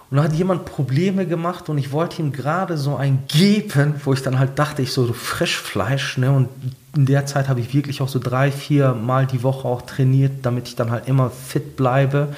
[0.08, 4.12] und dann hat jemand Probleme gemacht und ich wollte ihm gerade so ein geben, wo
[4.12, 6.18] ich dann halt dachte, ich so, so Frischfleisch.
[6.18, 6.30] Ne?
[6.30, 6.48] Und
[6.94, 10.46] in der Zeit habe ich wirklich auch so drei, vier Mal die Woche auch trainiert,
[10.46, 12.28] damit ich dann halt immer fit bleibe.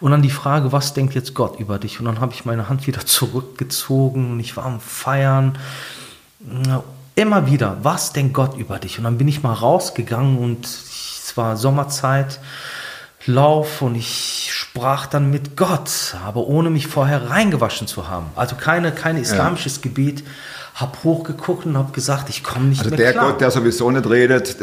[0.00, 2.00] Und dann die Frage, was denkt jetzt Gott über dich?
[2.00, 5.56] Und dann habe ich meine Hand wieder zurückgezogen und ich war am Feiern.
[7.14, 8.98] Immer wieder, was denkt Gott über dich?
[8.98, 12.40] Und dann bin ich mal rausgegangen und es war Sommerzeit,
[13.26, 18.26] Lauf und ich sprach dann mit Gott, aber ohne mich vorher reingewaschen zu haben.
[18.36, 20.24] Also keine, kein islamisches Gebet.
[20.74, 23.32] Hab hochgeguckt und hab gesagt, ich komme nicht Also mehr der klar.
[23.32, 24.56] Gott, der sowieso nicht redet,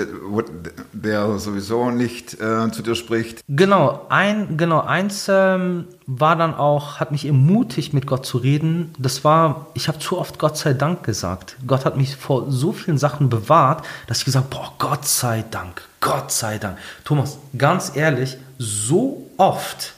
[0.91, 3.43] der sowieso nicht äh, zu dir spricht.
[3.47, 8.91] Genau, ein, genau, eins ähm, war dann auch, hat mich ermutigt, mit Gott zu reden.
[8.97, 11.55] Das war, ich habe zu oft Gott sei Dank gesagt.
[11.67, 15.83] Gott hat mich vor so vielen Sachen bewahrt, dass ich gesagt boah, Gott sei Dank,
[16.01, 16.79] Gott sei Dank.
[17.05, 19.93] Thomas, ganz ehrlich, so oft,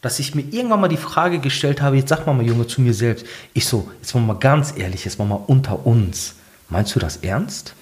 [0.00, 2.80] dass ich mir irgendwann mal die Frage gestellt habe, jetzt sag mal mal, Junge, zu
[2.80, 3.26] mir selbst.
[3.52, 6.34] Ich so, jetzt mal, mal ganz ehrlich, jetzt mal, mal unter uns.
[6.68, 7.74] Meinst du das ernst?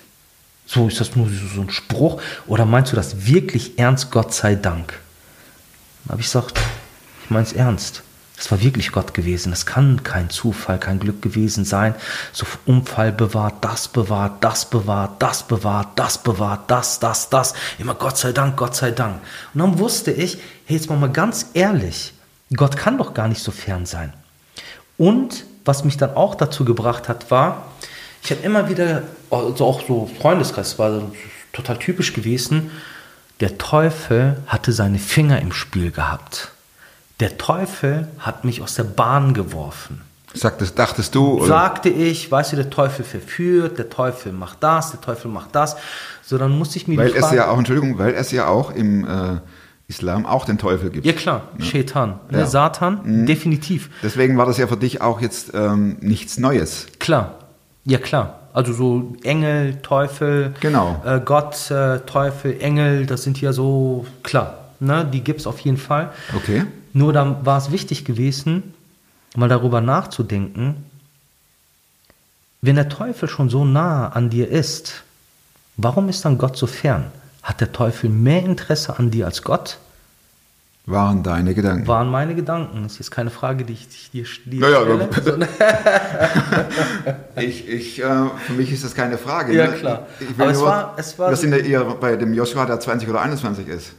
[0.66, 4.54] So ist das nur so ein Spruch oder meinst du das wirklich ernst, Gott sei
[4.56, 4.94] Dank?
[6.04, 6.58] Dann habe ich gesagt,
[7.24, 8.02] ich meine es ernst.
[8.36, 9.50] Das war wirklich Gott gewesen.
[9.50, 11.94] Das kann kein Zufall, kein Glück gewesen sein.
[12.32, 17.54] So Unfall bewahrt, das bewahrt, das bewahrt, das bewahrt, das bewahrt, das, das, das.
[17.78, 19.22] Immer Gott sei Dank, Gott sei Dank.
[19.54, 22.12] Und dann wusste ich, hey, jetzt mal mal ganz ehrlich,
[22.54, 24.12] Gott kann doch gar nicht so fern sein.
[24.98, 27.68] Und was mich dann auch dazu gebracht hat, war,
[28.22, 31.02] ich habe immer wieder, also auch so Freundeskreis, war
[31.52, 32.70] total typisch gewesen,
[33.40, 36.52] der Teufel hatte seine Finger im Spiel gehabt.
[37.20, 40.02] Der Teufel hat mich aus der Bahn geworfen.
[40.34, 41.38] Sagtest, dachtest du?
[41.38, 41.46] Oder?
[41.46, 45.76] Sagte ich, weißt du, der Teufel verführt, der Teufel macht das, der Teufel macht das.
[46.22, 48.70] So, dann musste ich mir Weil die es ja auch, Entschuldigung, weil es ja auch
[48.70, 49.38] im äh,
[49.88, 51.06] Islam auch den Teufel gibt.
[51.06, 52.44] ja klar, Shaitan, ne, Ja.
[52.44, 52.48] Mhm.
[52.50, 53.88] Satan, definitiv.
[54.02, 56.86] Deswegen war das ja für dich auch jetzt ähm, nichts Neues.
[56.98, 57.34] Klar,
[57.84, 58.40] ja klar.
[58.52, 61.00] Also so Engel, Teufel, Genau.
[61.04, 65.04] äh, Gott, äh, Teufel, Engel, das sind ja so, klar, ne?
[65.04, 66.10] die gibt es auf jeden Fall.
[66.34, 66.64] Okay.
[66.92, 68.74] Nur dann war es wichtig gewesen,
[69.36, 70.76] mal darüber nachzudenken,
[72.62, 75.04] wenn der Teufel schon so nah an dir ist,
[75.76, 77.04] warum ist dann Gott so fern?
[77.46, 79.78] Hat der Teufel mehr Interesse an dir als Gott?
[80.88, 81.86] Waren deine Gedanken.
[81.88, 82.84] Waren meine Gedanken.
[82.84, 85.08] Das ist jetzt keine Frage, die ich, die ich dir stelle.
[85.24, 85.48] sondern-
[87.36, 88.04] Ich, ich, äh,
[88.46, 89.52] für mich ist das keine Frage.
[89.54, 89.72] Ja, ne?
[89.76, 90.06] klar.
[90.20, 92.66] Ich, ich Aber es nur, war- es war- wir sind ja eher bei dem Joshua,
[92.66, 93.92] der 20 oder 21 ist.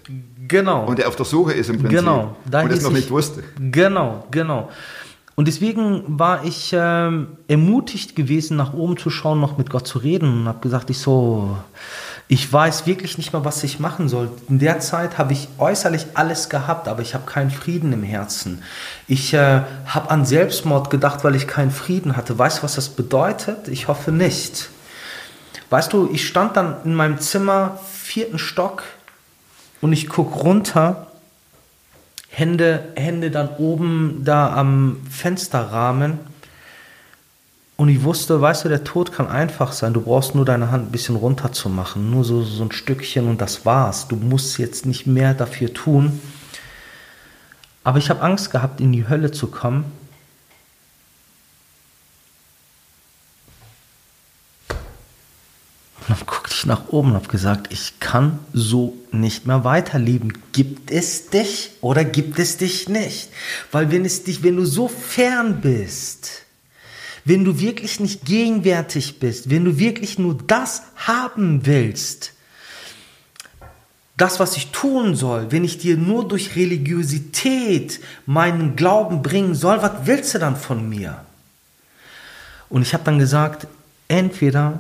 [0.48, 0.86] genau.
[0.86, 2.00] Und der auf der Suche ist im Prinzip.
[2.00, 3.44] Genau, da und es hieß noch ich- nicht wusste.
[3.60, 4.70] Genau, genau.
[5.36, 10.00] Und deswegen war ich ähm, ermutigt gewesen, nach oben zu schauen, noch mit Gott zu
[10.00, 11.56] reden und habe gesagt, ich so,
[12.30, 14.30] ich weiß wirklich nicht mehr, was ich machen soll.
[14.50, 18.63] In der Zeit habe ich äußerlich alles gehabt, aber ich habe keinen Frieden im Herzen.
[19.08, 22.38] Ich äh, habe an Selbstmord gedacht, weil ich keinen Frieden hatte.
[22.38, 23.70] Weißt du, was das bedeutet?
[23.70, 24.70] Ich hoffe nicht.
[25.70, 28.84] Weißt du, ich stand dann in meinem Zimmer, vierten Stock,
[29.82, 31.08] und ich guck runter
[32.30, 36.20] Hände, Hände dann oben da am Fensterrahmen.
[37.78, 39.94] Und ich wusste, weißt du, der Tod kann einfach sein.
[39.94, 42.10] Du brauchst nur deine Hand ein bisschen runter zu machen.
[42.10, 44.08] Nur so, so ein Stückchen und das war's.
[44.08, 46.20] Du musst jetzt nicht mehr dafür tun.
[47.84, 49.86] Aber ich habe Angst gehabt, in die Hölle zu kommen.
[54.70, 60.34] Und dann guckte ich nach oben und habe gesagt, ich kann so nicht mehr weiterleben.
[60.52, 63.30] Gibt es dich oder gibt es dich nicht?
[63.72, 66.47] Weil wenn es dich, wenn du so fern bist,
[67.28, 72.32] wenn du wirklich nicht gegenwärtig bist, wenn du wirklich nur das haben willst,
[74.16, 79.82] das, was ich tun soll, wenn ich dir nur durch Religiosität meinen Glauben bringen soll,
[79.82, 81.22] was willst du dann von mir?
[82.70, 83.68] Und ich habe dann gesagt,
[84.08, 84.80] entweder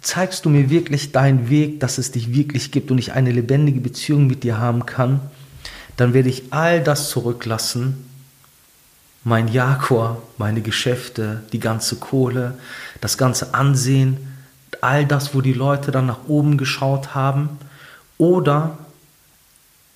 [0.00, 3.80] zeigst du mir wirklich deinen Weg, dass es dich wirklich gibt und ich eine lebendige
[3.80, 5.20] Beziehung mit dir haben kann,
[5.98, 8.07] dann werde ich all das zurücklassen,
[9.28, 12.54] mein Jaguar, meine Geschäfte, die ganze Kohle,
[13.02, 14.16] das ganze Ansehen,
[14.80, 17.50] all das, wo die Leute dann nach oben geschaut haben.
[18.16, 18.78] Oder,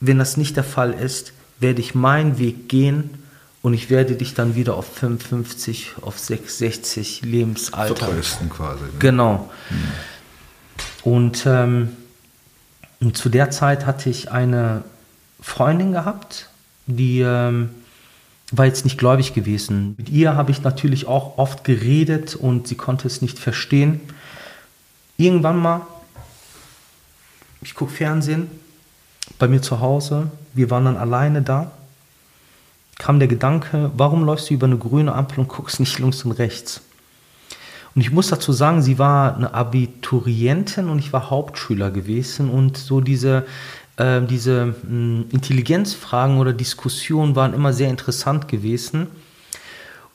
[0.01, 3.11] wenn das nicht der Fall ist, werde ich meinen Weg gehen
[3.63, 8.85] und ich werde dich dann wieder auf 55, auf 60 Lebensalter Vertrösten quasi.
[8.85, 8.91] Ne?
[8.99, 9.51] Genau.
[11.05, 11.97] Und, ähm,
[13.01, 14.85] und zu der Zeit hatte ich eine
[15.41, 16.51] Freundin gehabt,
[16.87, 17.71] die ähm,
[18.53, 19.95] war jetzt nicht gläubig gewesen.
[19.97, 24.01] Mit ihr habe ich natürlich auch oft geredet und sie konnte es nicht verstehen.
[25.17, 25.81] Irgendwann mal,
[27.63, 28.51] ich gucke Fernsehen
[29.39, 31.71] bei mir zu Hause, wir waren dann alleine da,
[32.99, 36.33] kam der Gedanke, warum läufst du über eine grüne Ampel und guckst nicht links und
[36.33, 36.83] rechts?
[37.95, 42.77] Und ich muss dazu sagen, sie war eine Abiturientin und ich war Hauptschüler gewesen und
[42.77, 43.47] so diese,
[44.03, 49.07] äh, diese mh, Intelligenzfragen oder Diskussionen waren immer sehr interessant gewesen.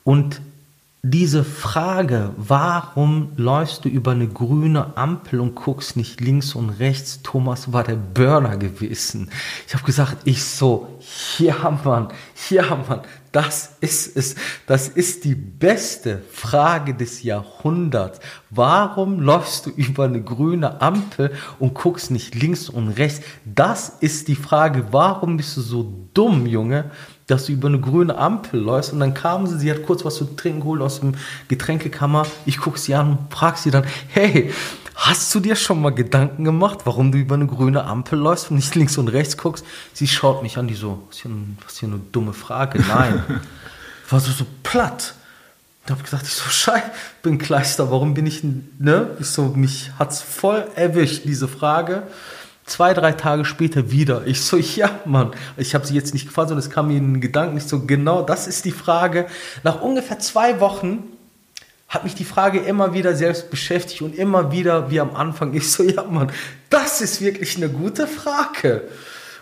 [0.03, 0.41] Und
[1.09, 7.21] diese Frage, warum läufst du über eine grüne Ampel und guckst nicht links und rechts,
[7.23, 9.29] Thomas war der Burner gewesen.
[9.67, 10.99] Ich habe gesagt, ich so,
[11.37, 12.09] ja Mann,
[12.49, 18.19] ja Mann, das ist es, das ist die beste Frage des Jahrhunderts.
[18.49, 23.21] Warum läufst du über eine grüne Ampel und guckst nicht links und rechts?
[23.45, 26.91] Das ist die Frage, warum bist du so dumm, Junge?
[27.27, 30.15] Dass du über eine grüne Ampel läufst und dann kam sie, sie hat kurz was
[30.15, 31.15] zu trinken geholt aus dem
[31.49, 32.25] Getränkekammer.
[32.45, 34.51] Ich gucke sie an und frage sie dann, hey,
[34.95, 38.55] hast du dir schon mal Gedanken gemacht, warum du über eine grüne Ampel läufst und
[38.55, 39.65] nicht links und rechts guckst?
[39.93, 42.79] Sie schaut mich an, die so, was für, ein, was für eine dumme Frage.
[42.79, 43.21] Nein.
[44.09, 45.13] War so, so platt.
[45.85, 46.81] Da habe ich gesagt, ich so, schei,
[47.23, 49.11] bin Kleister, warum bin ich, ne?
[49.19, 52.03] Ich so, mich hat's voll erwischt, diese Frage.
[52.67, 54.27] Zwei, drei Tage später wieder.
[54.27, 55.31] Ich so, ja, Mann.
[55.55, 57.57] Ich habe sie jetzt nicht gefragt, sondern es kam mir in den Gedanken.
[57.57, 59.25] Ich so, genau, das ist die Frage.
[59.63, 61.03] Nach ungefähr zwei Wochen
[61.87, 65.53] hat mich die Frage immer wieder selbst beschäftigt und immer wieder wie am Anfang.
[65.53, 66.29] Ich so, ja, Mann,
[66.69, 68.83] das ist wirklich eine gute Frage.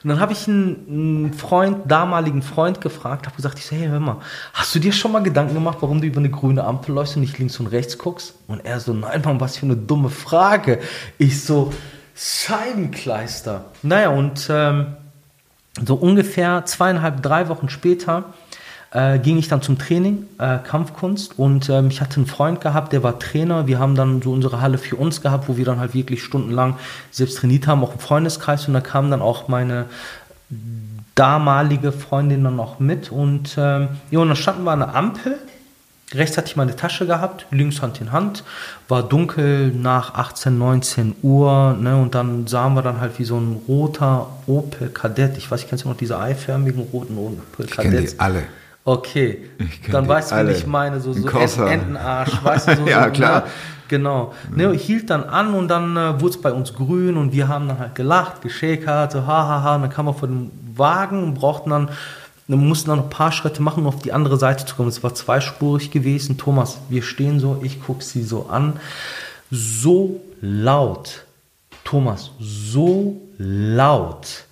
[0.04, 4.00] Und dann habe ich einen, Freund, damaligen Freund gefragt, habe gesagt, ich so, hey, hör
[4.00, 4.18] mal,
[4.54, 7.24] hast du dir schon mal Gedanken gemacht, warum du über eine grüne Ampel läufst und
[7.24, 8.36] nicht links und rechts guckst?
[8.46, 10.80] Und er so, nein, Mann, was für eine dumme Frage.
[11.18, 11.74] Ich so,
[12.16, 13.66] Scheibenkleister.
[13.84, 14.88] Naja, und ähm,
[15.86, 18.24] so ungefähr zweieinhalb, drei Wochen später
[18.92, 21.38] äh, ging ich dann zum Training, äh, Kampfkunst.
[21.38, 23.68] Und ähm, ich hatte einen Freund gehabt, der war Trainer.
[23.68, 26.78] Wir haben dann so unsere Halle für uns gehabt, wo wir dann halt wirklich stundenlang
[27.12, 28.68] selbst trainiert haben, auch im Freundeskreis.
[28.68, 29.86] Und da kam dann auch meine
[31.16, 33.12] damalige Freundin dann noch mit.
[33.12, 35.38] Und, ähm, ja, und dann standen wir an der Ampel.
[36.14, 38.44] Rechts hatte ich meine Tasche gehabt, links Hand in Hand.
[38.88, 41.76] War dunkel nach 18, 19 Uhr.
[41.80, 45.38] Ne, und dann sahen wir dann halt wie so ein roter Opel Kadett.
[45.38, 48.44] Ich weiß, ich kennst du noch diese eiförmigen roten Opel Ich kenne die alle.
[48.88, 49.50] Okay,
[49.92, 50.50] dann weißt du, alle.
[50.50, 53.42] wen ich meine, so, so Entenarsch, weißt du, so, Ja, so, klar.
[53.42, 53.48] Ne?
[53.88, 54.34] Genau.
[54.56, 57.68] Ne, hielt dann an und dann äh, wurde es bei uns grün und wir haben
[57.68, 59.48] dann halt gelacht, geschäkert, so hahaha.
[59.48, 59.76] Ha, ha.
[59.76, 61.90] Und dann kam wir vor dem Wagen und brauchten dann,
[62.48, 64.90] wir mussten dann noch ein paar Schritte machen, um auf die andere Seite zu kommen.
[64.90, 66.38] Es war zweispurig gewesen.
[66.38, 68.80] Thomas, wir stehen so, ich gucke sie so an.
[69.50, 71.26] So laut.
[71.84, 74.46] Thomas, so laut.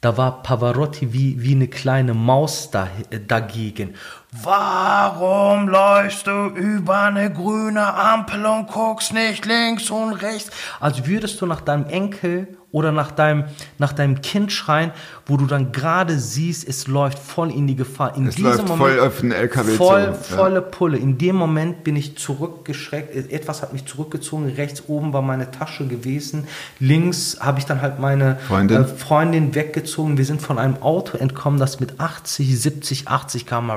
[0.00, 3.94] Da war Pavarotti wie, wie eine kleine Maus da, äh, dagegen.
[4.30, 10.50] Warum läufst du über eine grüne Ampel und guckst nicht links und rechts?
[10.78, 13.44] Als würdest du nach deinem Enkel oder nach deinem,
[13.78, 14.90] nach deinem Kind schreien,
[15.24, 18.16] wo du dann gerade siehst, es läuft voll in die Gefahr.
[18.16, 20.12] In Es läuft voll auf den LKW zu, Voll, ja.
[20.12, 20.98] volle Pulle.
[20.98, 23.14] In dem Moment bin ich zurückgeschreckt.
[23.32, 24.46] Etwas hat mich zurückgezogen.
[24.50, 26.48] Rechts oben war meine Tasche gewesen.
[26.78, 28.82] Links habe ich dann halt meine Freundin?
[28.82, 30.18] äh, Freundin weggezogen.
[30.18, 33.70] Wir sind von einem Auto entkommen, das mit 80, 70, 80 km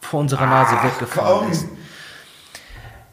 [0.00, 1.66] vor unserer Nase weggefahren ist.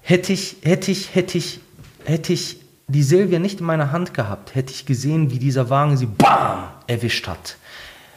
[0.02, 1.60] Hätte ich, hätte ich, hätte ich,
[2.06, 2.61] hätte ich
[2.92, 6.64] die Silvia nicht in meiner Hand gehabt, hätte ich gesehen, wie dieser Wagen sie BAM
[6.88, 7.58] erwischt hat.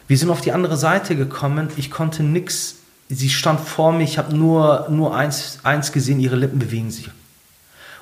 [0.07, 1.69] Wir sind auf die andere Seite gekommen.
[1.77, 2.77] Ich konnte nix.
[3.09, 4.05] Sie stand vor mir.
[4.05, 6.21] Ich habe nur, nur eins, eins gesehen.
[6.21, 7.11] Ihre Lippen bewegen sich.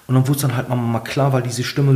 [0.07, 1.93] Und dann wurde es dann halt mal, mal klar, weil diese Stimme.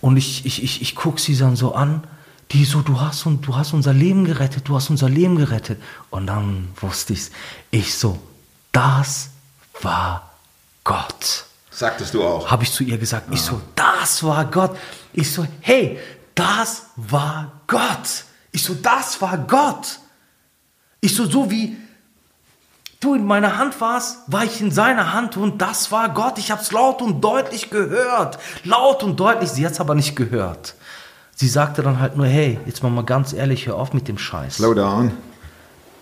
[0.00, 2.04] Und ich, ich, ich, ich gucke sie dann so an.
[2.50, 5.80] Die so, du hast, du hast unser Leben gerettet, du hast unser Leben gerettet.
[6.10, 7.30] Und dann wusste ich's.
[7.70, 8.18] Ich so,
[8.72, 9.30] das
[9.80, 10.30] war
[10.84, 12.50] Gott Sagtest du auch.
[12.50, 13.28] habe ich zu ihr gesagt.
[13.32, 14.76] Ich so, das war Gott.
[15.12, 15.98] Ich so, hey,
[16.34, 18.24] das war Gott.
[18.52, 19.98] Ich so, das war Gott.
[21.00, 21.76] Ich so, so wie
[23.00, 26.38] du in meiner Hand warst, war ich in seiner Hand und das war Gott.
[26.38, 28.38] Ich habe es laut und deutlich gehört.
[28.64, 29.50] Laut und deutlich.
[29.50, 30.74] Sie hat es aber nicht gehört.
[31.34, 34.18] Sie sagte dann halt nur, hey, jetzt mal mal ganz ehrlich, hör auf mit dem
[34.18, 34.56] Scheiß.
[34.56, 35.12] Slow down.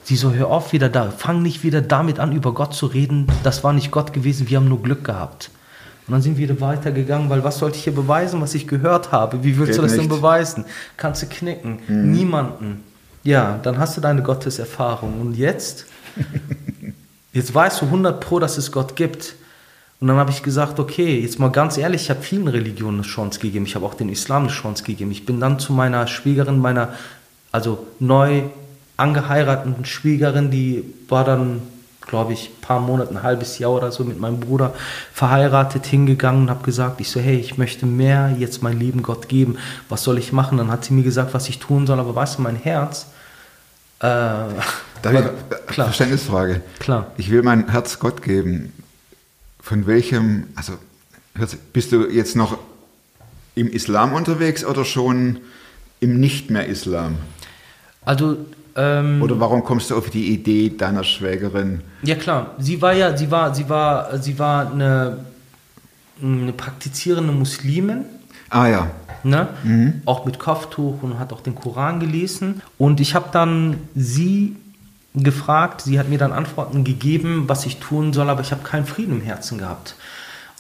[0.03, 3.27] Sie so, hör auf wieder da, fang nicht wieder damit an, über Gott zu reden.
[3.45, 5.51] Das war nicht Gott gewesen, wir haben nur Glück gehabt.
[6.07, 9.13] Und dann sind wir wieder weitergegangen, weil was sollte ich hier beweisen, was ich gehört
[9.13, 9.45] habe?
[9.45, 10.11] Wie willst Geht du das denn nicht.
[10.11, 10.65] beweisen?
[10.97, 11.79] Kannst du knicken?
[11.89, 12.83] Niemanden.
[13.23, 15.21] Ja, dann hast du deine Gotteserfahrung.
[15.21, 15.87] Und jetzt?
[17.33, 19.37] Jetzt weißt du 100 Pro, dass es Gott gibt.
[20.01, 23.07] Und dann habe ich gesagt, okay, jetzt mal ganz ehrlich, ich habe vielen Religionen eine
[23.07, 23.67] Chance gegeben.
[23.67, 25.11] Ich habe auch den Islam eine Chance gegeben.
[25.11, 26.95] Ich bin dann zu meiner Schwiegerin, meiner,
[27.53, 28.45] also neu
[28.97, 31.63] angeheirateten Schwiegerin, die war dann,
[32.11, 34.75] glaube ich, ein paar Monate, ein halbes Jahr oder so mit meinem Bruder
[35.13, 39.29] verheiratet, hingegangen und habe gesagt, ich so, hey, ich möchte mehr jetzt mein Leben Gott
[39.29, 39.57] geben.
[39.89, 40.59] Was soll ich machen?
[40.59, 41.99] Dann hat sie mir gesagt, was ich tun soll.
[42.01, 43.07] Aber weißt du, mein Herz,
[44.01, 44.05] äh,
[45.03, 45.31] Darf ich, äh,
[45.69, 45.87] Klar.
[45.87, 46.61] Verständnisfrage.
[46.79, 47.13] Klar.
[47.17, 48.73] Ich will mein Herz Gott geben.
[49.61, 50.75] Von welchem, also
[51.73, 52.59] bist du jetzt noch
[53.55, 55.39] im Islam unterwegs oder schon
[56.01, 57.19] im nicht mehr Islam?
[58.05, 58.39] also,
[58.81, 61.83] ähm, Oder warum kommst du auf die Idee deiner Schwägerin?
[62.03, 65.19] Ja klar, sie war ja, sie war, sie war, sie war eine,
[66.23, 68.05] eine praktizierende Muslimin,
[68.51, 68.91] Ah ja,
[69.23, 69.49] ne?
[70.07, 72.63] auch mit Kopftuch und hat auch den Koran gelesen.
[72.79, 74.57] Und ich habe dann sie
[75.15, 78.87] gefragt, sie hat mir dann Antworten gegeben, was ich tun soll, aber ich habe keinen
[78.87, 79.95] Frieden im Herzen gehabt.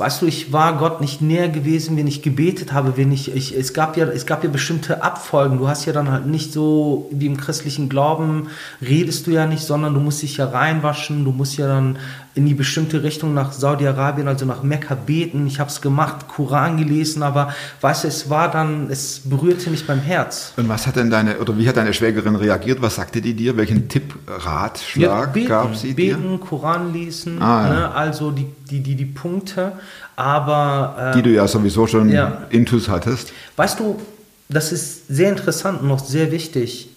[0.00, 3.54] Weißt du, ich war Gott nicht näher gewesen, wenn ich gebetet habe, wenn ich, ich
[3.54, 5.58] es gab ja, es gab ja bestimmte Abfolgen.
[5.58, 8.48] Du hast ja dann halt nicht so wie im christlichen Glauben
[8.80, 11.98] redest du ja nicht, sondern du musst dich ja reinwaschen, du musst ja dann
[12.35, 15.47] in die bestimmte Richtung nach Saudi-Arabien, also nach Mekka beten.
[15.49, 19.85] Ich habe es gemacht, Koran gelesen, aber weißt du, es war dann, es berührte mich
[19.87, 20.53] beim Herz.
[20.57, 22.81] und was hat denn deine, oder wie hat deine Schwägerin reagiert?
[22.83, 23.57] Was sagte die dir?
[23.57, 26.16] Welchen Tipp, Ratschlag beten, gab sie dir?
[26.16, 27.75] beten, Koran lesen, Ah, ja.
[27.75, 29.73] ne, also die, die, die, die Punkte,
[30.14, 32.43] aber äh, Die du ja sowieso schon Ja.
[32.51, 33.33] intus hattest.
[33.57, 34.01] Weißt du,
[34.49, 36.90] das ist sehr interessant und noch sehr wichtig.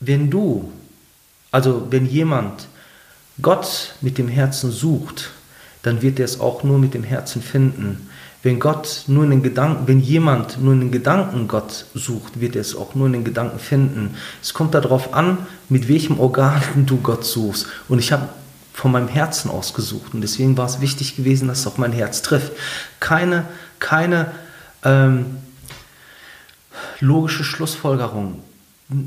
[0.00, 0.70] Wenn du,
[1.50, 2.68] also wenn jemand
[3.42, 5.30] Gott mit dem Herzen sucht,
[5.82, 8.08] dann wird er es auch nur mit dem Herzen finden.
[8.42, 12.54] Wenn Gott nur in den Gedanken, wenn jemand nur in den Gedanken Gott sucht, wird
[12.54, 14.14] er es auch nur in den Gedanken finden.
[14.42, 17.66] Es kommt darauf an, mit welchem Organ du Gott suchst.
[17.88, 18.28] Und ich habe
[18.72, 21.92] von meinem Herzen aus gesucht und deswegen war es wichtig gewesen, dass es auch mein
[21.92, 22.52] Herz trifft.
[23.00, 23.46] Keine,
[23.78, 24.30] keine
[24.84, 25.38] ähm,
[27.00, 28.42] logische Schlussfolgerung,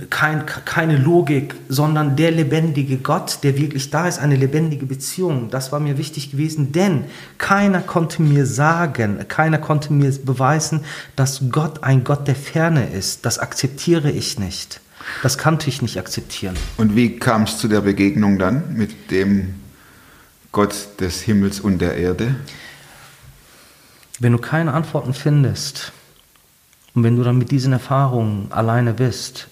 [0.09, 5.49] kein, keine Logik, sondern der lebendige Gott, der wirklich da ist, eine lebendige Beziehung.
[5.49, 7.05] Das war mir wichtig gewesen, denn
[7.37, 10.81] keiner konnte mir sagen, keiner konnte mir beweisen,
[11.15, 13.25] dass Gott ein Gott der Ferne ist.
[13.25, 14.81] Das akzeptiere ich nicht.
[15.23, 16.57] Das kannte ich nicht akzeptieren.
[16.75, 19.55] Und wie kam es zu der Begegnung dann mit dem
[20.51, 22.35] Gott des Himmels und der Erde?
[24.19, 25.93] Wenn du keine Antworten findest
[26.93, 29.47] und wenn du dann mit diesen Erfahrungen alleine bist,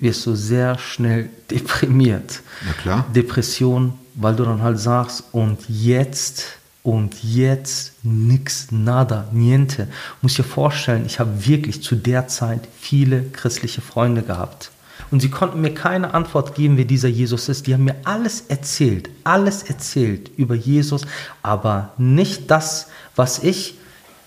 [0.00, 2.40] wirst du sehr schnell deprimiert.
[2.66, 3.06] Ja klar.
[3.14, 6.44] Depression, weil du dann halt sagst, und jetzt,
[6.82, 9.88] und jetzt nix, nada, niente.
[10.22, 14.70] Muss dir vorstellen, ich habe wirklich zu der Zeit viele christliche Freunde gehabt.
[15.10, 17.66] Und sie konnten mir keine Antwort geben, wer dieser Jesus ist.
[17.66, 21.02] Die haben mir alles erzählt, alles erzählt über Jesus,
[21.42, 22.86] aber nicht das,
[23.16, 23.74] was ich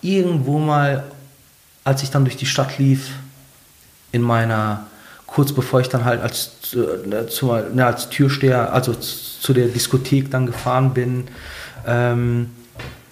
[0.02, 1.04] irgendwo mal,
[1.84, 3.10] als ich dann durch die Stadt lief,
[4.12, 4.86] in meiner,
[5.34, 10.30] kurz bevor ich dann halt als, äh, zu, ne, als Türsteher, also zu der Diskothek
[10.30, 11.24] dann gefahren bin,
[11.86, 12.50] ähm,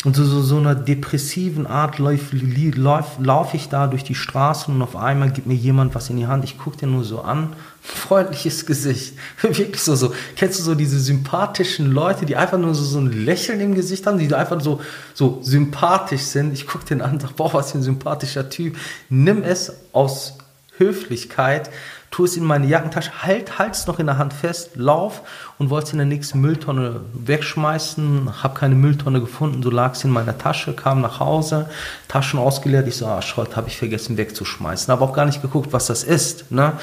[0.04, 2.36] und so, so, so einer depressiven Art laufe
[2.74, 6.16] lauf, lauf ich da durch die Straßen und auf einmal gibt mir jemand was in
[6.16, 6.42] die Hand.
[6.42, 7.52] Ich gucke den nur so an.
[7.82, 9.14] Freundliches Gesicht.
[9.42, 10.12] Wirklich so, so.
[10.34, 14.04] Kennst du so diese sympathischen Leute, die einfach nur so, so ein Lächeln im Gesicht
[14.06, 14.80] haben, die einfach so,
[15.14, 16.52] so sympathisch sind?
[16.52, 18.76] Ich gucke den an und sage, boah, was für ein sympathischer Typ.
[19.08, 20.38] Nimm es aus
[20.78, 21.70] Höflichkeit,
[22.12, 25.22] tu es in meine Jackentasche, halt, halt's noch in der Hand fest, lauf
[25.58, 30.04] und wollte es in der nächsten Mülltonne wegschmeißen, habe keine Mülltonne gefunden, so lag es
[30.04, 31.70] in meiner Tasche, kam nach Hause,
[32.08, 35.72] Taschen ausgeleert, ich so, ah, Schrott, habe ich vergessen wegzuschmeißen, habe auch gar nicht geguckt,
[35.72, 36.52] was das ist.
[36.52, 36.74] Ne?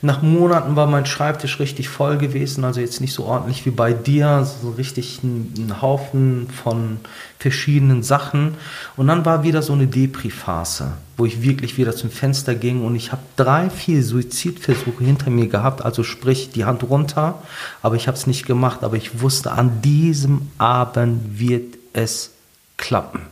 [0.00, 3.92] Nach Monaten war mein Schreibtisch richtig voll gewesen, also jetzt nicht so ordentlich wie bei
[3.92, 7.00] dir, so richtig ein, ein Haufen von
[7.38, 8.54] verschiedenen Sachen
[8.96, 12.96] und dann war wieder so eine Depri-Phase, wo ich wirklich wieder zum Fenster ging und
[12.96, 17.42] ich habe drei, vier Suizidversuche hinter mir gehabt, also sprich die Hand runter,
[17.82, 22.30] aber ich habe es nicht gemacht, aber ich wusste, an diesem Abend wird es
[22.76, 23.22] klappen,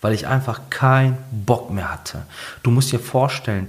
[0.00, 2.22] weil ich einfach keinen Bock mehr hatte.
[2.62, 3.68] Du musst dir vorstellen,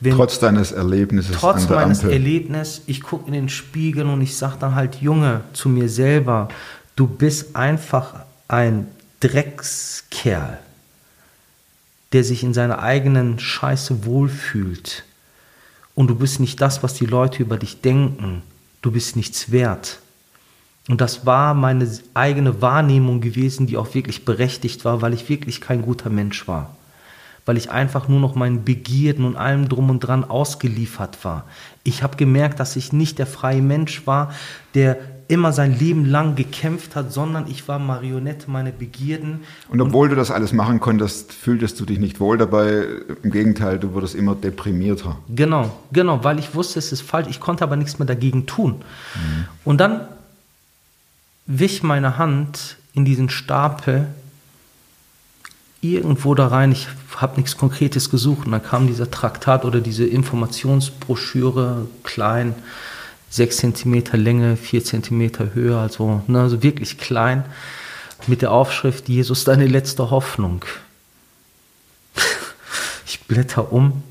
[0.00, 2.12] wenn, Trotz deines Erlebnisses trotz an der meines Ampel.
[2.12, 6.48] Erlebnisses, ich gucke in den Spiegel und ich sage dann halt, Junge, zu mir selber,
[6.94, 8.14] du bist einfach
[8.46, 8.86] ein
[9.20, 10.58] Dreckskerl,
[12.12, 15.04] der sich in seiner eigenen Scheiße wohlfühlt.
[15.98, 18.42] Und du bist nicht das, was die Leute über dich denken.
[18.82, 19.98] Du bist nichts wert.
[20.88, 25.60] Und das war meine eigene Wahrnehmung gewesen, die auch wirklich berechtigt war, weil ich wirklich
[25.60, 26.76] kein guter Mensch war.
[27.46, 31.46] Weil ich einfach nur noch meinen Begierden und allem drum und dran ausgeliefert war.
[31.82, 34.32] Ich habe gemerkt, dass ich nicht der freie Mensch war,
[34.74, 39.40] der immer sein Leben lang gekämpft hat, sondern ich war Marionette meiner Begierden.
[39.68, 42.86] Und obwohl du das alles machen konntest, fühltest du dich nicht wohl dabei.
[43.22, 45.18] Im Gegenteil, du wurdest immer deprimierter.
[45.28, 47.28] Genau, genau, weil ich wusste, es ist falsch.
[47.28, 48.76] Ich konnte aber nichts mehr dagegen tun.
[49.64, 50.00] Und dann
[51.46, 54.06] wich meine Hand in diesen Stapel
[55.82, 56.72] irgendwo da rein.
[56.72, 58.46] Ich habe nichts Konkretes gesucht.
[58.46, 62.54] Und dann kam dieser Traktat oder diese Informationsbroschüre, klein,
[63.30, 67.44] 6 cm Länge, 4 cm Höhe, also, ne, also wirklich klein,
[68.26, 70.64] mit der Aufschrift Jesus, deine letzte Hoffnung.
[73.06, 74.02] Ich blätter um,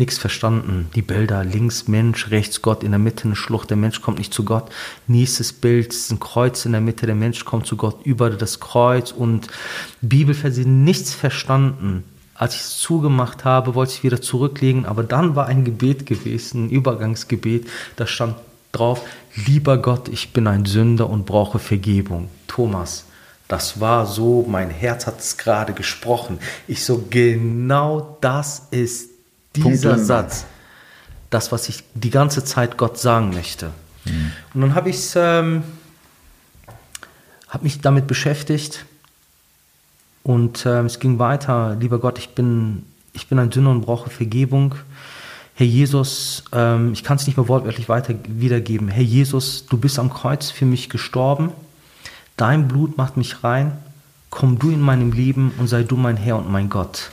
[0.00, 0.90] nichts verstanden.
[0.94, 4.32] Die Bilder, links Mensch, rechts Gott, in der Mitte eine Schlucht, der Mensch kommt nicht
[4.32, 4.70] zu Gott.
[5.06, 8.58] Nächstes Bild ist ein Kreuz in der Mitte, der Mensch kommt zu Gott über das
[8.58, 9.48] Kreuz und
[10.00, 12.04] Bibelverse, nichts verstanden.
[12.40, 16.64] Als ich es zugemacht habe, wollte ich wieder zurücklegen, aber dann war ein Gebet gewesen,
[16.64, 18.34] ein Übergangsgebet, da stand
[18.72, 19.02] drauf,
[19.34, 22.30] lieber Gott, ich bin ein Sünder und brauche Vergebung.
[22.46, 23.04] Thomas,
[23.46, 26.38] das war so, mein Herz hat es gerade gesprochen.
[26.66, 29.10] Ich so, genau das ist
[29.54, 30.06] dieser Punkt.
[30.06, 30.46] Satz.
[31.28, 33.70] Das, was ich die ganze Zeit Gott sagen möchte.
[34.54, 35.62] Und dann habe ich ähm,
[37.50, 38.86] hab mich damit beschäftigt
[40.30, 41.76] und ähm, es ging weiter.
[41.80, 44.76] Lieber Gott, ich bin, ich bin ein Sünder und brauche Vergebung.
[45.54, 48.86] Herr Jesus, ähm, ich kann es nicht mehr wortwörtlich weiter wiedergeben.
[48.86, 51.50] Herr Jesus, du bist am Kreuz für mich gestorben.
[52.36, 53.72] Dein Blut macht mich rein.
[54.30, 57.10] Komm du in meinem Leben und sei du mein Herr und mein Gott.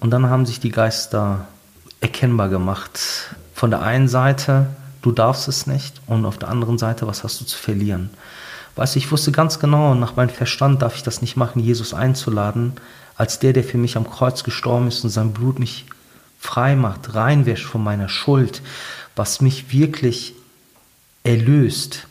[0.00, 1.46] Und dann haben sich die Geister
[2.00, 2.98] erkennbar gemacht.
[3.54, 4.66] Von der einen Seite,
[5.02, 8.10] du darfst es nicht, und auf der anderen Seite, was hast du zu verlieren?
[8.78, 11.94] Weißt du, ich wusste ganz genau, nach meinem Verstand darf ich das nicht machen, Jesus
[11.94, 12.74] einzuladen,
[13.16, 15.86] als der, der für mich am Kreuz gestorben ist und sein Blut mich
[16.38, 18.62] frei macht, reinwäscht von meiner Schuld,
[19.16, 20.36] was mich wirklich
[21.24, 22.06] erlöst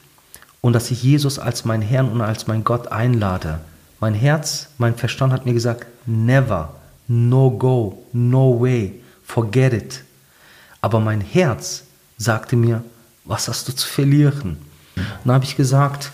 [0.59, 3.61] und dass ich Jesus als mein Herrn und als mein Gott einlade.
[4.01, 6.76] Mein Herz, mein Verstand hat mir gesagt, never,
[7.07, 10.03] no go, no way, forget it.
[10.82, 11.84] Aber mein Herz
[12.18, 12.84] sagte mir,
[13.24, 14.57] was hast du zu verlieren?
[14.97, 16.11] Und dann habe ich gesagt,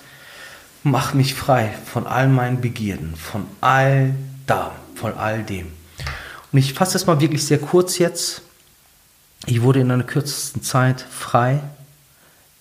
[0.83, 4.13] mach mich frei von all meinen Begierden, von all
[4.45, 5.67] da, von all dem.
[6.51, 8.41] Und ich fasse das mal wirklich sehr kurz jetzt.
[9.45, 11.59] ich wurde in einer kürzesten Zeit frei.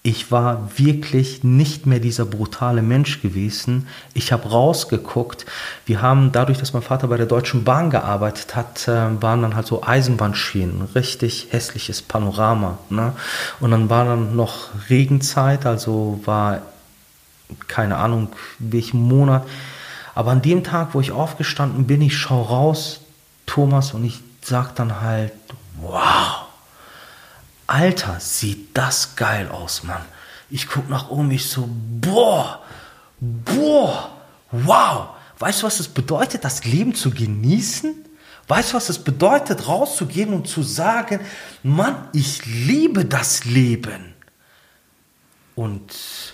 [0.04, 3.86] Ich war wirklich nicht mehr dieser brutale Mensch gewesen.
[4.14, 5.46] Ich habe rausgeguckt.
[5.86, 9.54] Wir haben dadurch, dass mein Vater bei der Deutschen Bahn gearbeitet hat, äh, waren dann
[9.54, 12.78] halt so Eisenbahnschienen, richtig hässliches Panorama.
[12.90, 13.12] Ne?
[13.60, 16.62] Und dann war dann noch Regenzeit, also war
[17.68, 18.28] keine Ahnung,
[18.58, 19.46] welchen Monat.
[20.14, 23.00] Aber an dem Tag, wo ich aufgestanden bin, ich schaue raus,
[23.46, 25.32] Thomas, und ich sag dann halt,
[25.80, 26.46] wow,
[27.66, 30.04] Alter, sieht das geil aus, Mann.
[30.50, 31.68] Ich guck nach oben, ich so,
[32.00, 32.60] boah,
[33.20, 34.10] boah,
[34.50, 35.08] wow.
[35.38, 37.94] Weißt du, was es bedeutet, das Leben zu genießen?
[38.48, 41.20] Weißt du, was es bedeutet, rauszugehen und zu sagen,
[41.62, 44.14] Mann, ich liebe das Leben.
[45.54, 46.31] Und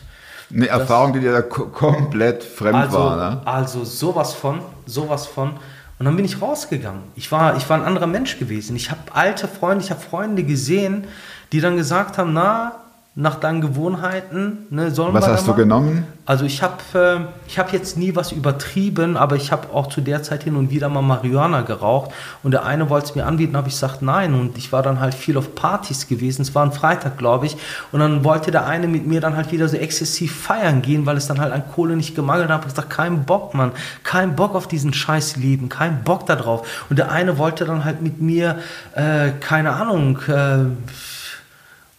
[0.52, 3.40] Eine Erfahrung, die dir da ko- komplett fremd also, war, ne?
[3.44, 5.50] also sowas von, sowas von.
[5.98, 7.02] Und dann bin ich rausgegangen.
[7.16, 8.76] Ich war, ich war ein anderer Mensch gewesen.
[8.76, 11.06] Ich habe alte Freunde, ich habe Freunde gesehen,
[11.52, 12.72] die dann gesagt haben, na,
[13.20, 16.06] nach deinen Gewohnheiten, ne, Was hast du genommen?
[16.24, 20.00] Also ich habe äh, ich hab jetzt nie was übertrieben, aber ich habe auch zu
[20.00, 22.12] der Zeit hin und wieder mal Marihuana geraucht.
[22.44, 24.34] Und der eine wollte es mir anbieten, habe ich gesagt nein.
[24.34, 27.56] Und ich war dann halt viel auf Partys gewesen, es war ein Freitag, glaube ich,
[27.90, 31.16] und dann wollte der eine mit mir dann halt wieder so exzessiv feiern gehen, weil
[31.16, 33.72] es dann halt an Kohle nicht gemangelt hat, ich gesagt, kein Bock, Mann,
[34.04, 36.84] kein Bock auf diesen scheiß Leben, kein Bock da drauf.
[36.88, 38.60] Und der eine wollte dann halt mit mir,
[38.94, 40.66] äh, keine Ahnung, äh,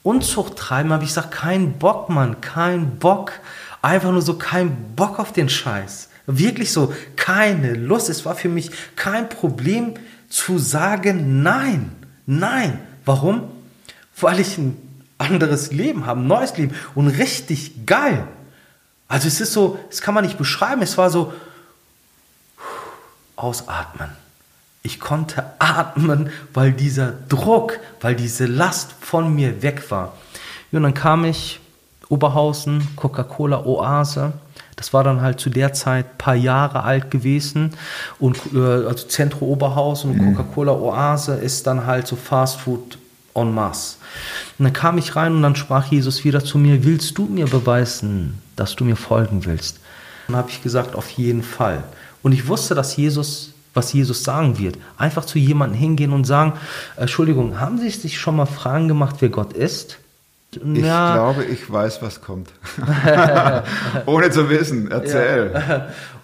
[0.04, 3.34] Unzucht treiben, habe ich gesagt, kein Bock, Mann, kein Bock.
[3.82, 6.10] Einfach nur so kein Bock auf den Scheiß.
[6.26, 8.10] Wirklich so, keine Lust.
[8.10, 9.96] Es war für mich kein Problem
[10.30, 11.92] zu sagen, nein,
[12.26, 12.80] nein.
[13.06, 13.44] Warum?
[14.20, 14.78] Weil ich ein
[15.18, 18.28] anderes Leben habe, ein neues Leben und richtig geil.
[19.08, 20.82] Also es ist so, das kann man nicht beschreiben.
[20.82, 21.34] Es war so,
[23.40, 24.10] ausatmen.
[24.82, 30.14] Ich konnte atmen, weil dieser Druck, weil diese Last von mir weg war.
[30.72, 31.60] Und dann kam ich,
[32.10, 34.34] Oberhausen, Coca-Cola Oase.
[34.76, 37.72] Das war dann halt zu der Zeit ein paar Jahre alt gewesen.
[38.18, 42.98] Und äh, also Zentro Oberhausen und Coca-Cola Oase ist dann halt so Fast Food
[43.36, 43.98] en masse.
[44.58, 47.46] Und dann kam ich rein und dann sprach Jesus wieder zu mir, willst du mir
[47.46, 49.80] beweisen, dass du mir folgen willst?
[50.28, 51.84] Dann habe ich gesagt, auf jeden Fall.
[52.24, 54.78] Und ich wusste, dass Jesus, was Jesus sagen wird.
[54.98, 56.54] Einfach zu jemandem hingehen und sagen,
[56.98, 59.98] Entschuldigung, haben Sie sich schon mal Fragen gemacht, wer Gott ist?
[60.52, 62.50] Ich glaube, ich weiß, was kommt.
[64.08, 64.90] Ohne zu wissen.
[64.90, 65.54] Erzähl.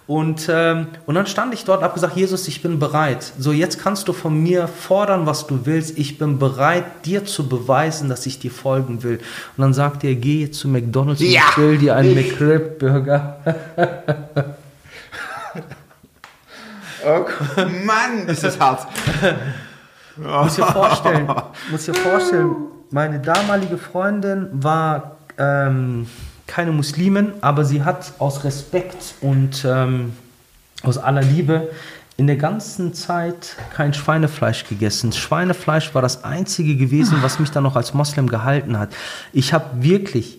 [0.08, 3.32] Und, ähm, und dann stand ich dort und habe gesagt, Jesus, ich bin bereit.
[3.38, 5.98] So, jetzt kannst du von mir fordern, was du willst.
[5.98, 9.18] Ich bin bereit, dir zu beweisen, dass ich dir folgen will.
[9.56, 13.38] Und dann sagt er, geh jetzt zu McDonalds und Ja, ich will dir einen McRib-Burger.
[17.06, 17.24] Oh,
[17.84, 18.86] Mann, ist das hart.
[20.16, 21.28] muss dir vorstellen,
[21.70, 22.56] muss dir vorstellen,
[22.90, 26.08] meine damalige Freundin war ähm,
[26.46, 30.14] keine Muslimin, aber sie hat aus Respekt und ähm,
[30.82, 31.68] aus aller Liebe
[32.16, 35.12] in der ganzen Zeit kein Schweinefleisch gegessen.
[35.12, 38.90] Schweinefleisch war das einzige gewesen, was mich dann noch als Moslem gehalten hat.
[39.32, 40.38] Ich habe wirklich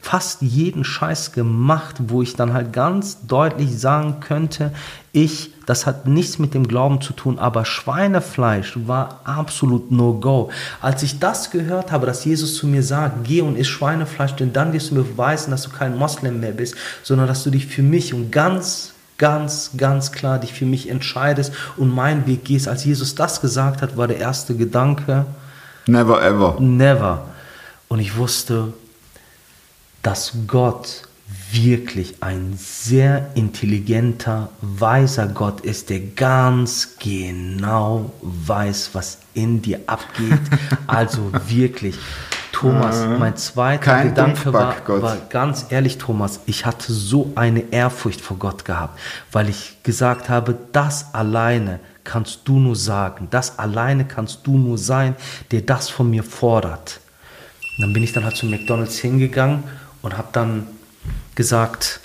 [0.00, 4.72] fast jeden Scheiß gemacht, wo ich dann halt ganz deutlich sagen könnte,
[5.12, 10.48] ich, das hat nichts mit dem Glauben zu tun, aber Schweinefleisch war absolut No-Go.
[10.80, 14.54] Als ich das gehört habe, dass Jesus zu mir sagt, geh und iss Schweinefleisch, denn
[14.54, 17.66] dann wirst du mir beweisen, dass du kein Moslem mehr bist, sondern dass du dich
[17.66, 22.66] für mich und ganz ganz, ganz klar dich für mich entscheidest und meinen Weg gehst.
[22.66, 25.26] Als Jesus das gesagt hat, war der erste Gedanke,
[25.86, 26.56] Never ever.
[26.60, 27.24] never.
[27.88, 28.72] Und ich wusste,
[30.02, 31.07] dass Gott
[31.50, 40.40] wirklich ein sehr intelligenter, weiser Gott ist, der ganz genau weiß, was in dir abgeht.
[40.86, 41.96] Also wirklich,
[42.52, 48.20] Thomas, mein zweiter Kein Gedanke war, war ganz ehrlich, Thomas, ich hatte so eine Ehrfurcht
[48.20, 48.98] vor Gott gehabt,
[49.30, 54.78] weil ich gesagt habe, das alleine kannst du nur sagen, das alleine kannst du nur
[54.78, 55.14] sein,
[55.50, 57.00] der das von mir fordert.
[57.76, 59.62] Und dann bin ich dann halt zu McDonald's hingegangen
[60.02, 60.66] und habe dann
[61.38, 62.00] gesagt,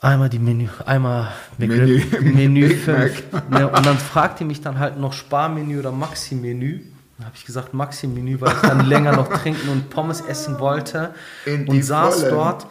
[0.00, 1.28] einmal die Menü, einmal
[1.58, 1.76] Menü.
[1.76, 3.22] Menü, Menü Big 5.
[3.50, 6.80] Ne, und dann fragte mich dann halt noch Sparmenü oder Maxi-Menü.
[7.18, 11.14] Dann habe ich gesagt Maxi-Menü, weil ich dann länger noch trinken und Pommes essen wollte.
[11.46, 12.34] Und saß Vollen.
[12.34, 12.66] dort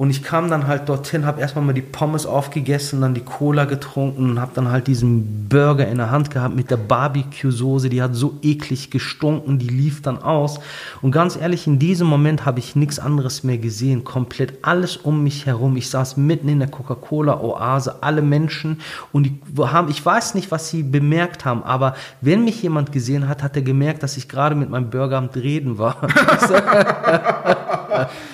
[0.00, 3.66] Und ich kam dann halt dorthin, habe erstmal mal die Pommes aufgegessen, dann die Cola
[3.66, 7.90] getrunken und habe dann halt diesen Burger in der Hand gehabt mit der Barbecue-Soße.
[7.90, 10.58] Die hat so eklig gestunken, die lief dann aus.
[11.02, 14.02] Und ganz ehrlich, in diesem Moment habe ich nichts anderes mehr gesehen.
[14.02, 15.76] Komplett alles um mich herum.
[15.76, 18.80] Ich saß mitten in der Coca-Cola-Oase, alle Menschen.
[19.12, 23.28] Und die haben, ich weiß nicht, was sie bemerkt haben, aber wenn mich jemand gesehen
[23.28, 25.98] hat, hat er gemerkt, dass ich gerade mit meinem Burger am Reden war.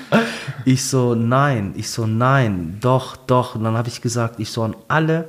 [0.66, 3.54] Ich so, nein, ich so, nein, doch, doch.
[3.54, 5.28] Und dann habe ich gesagt, ich so an alle,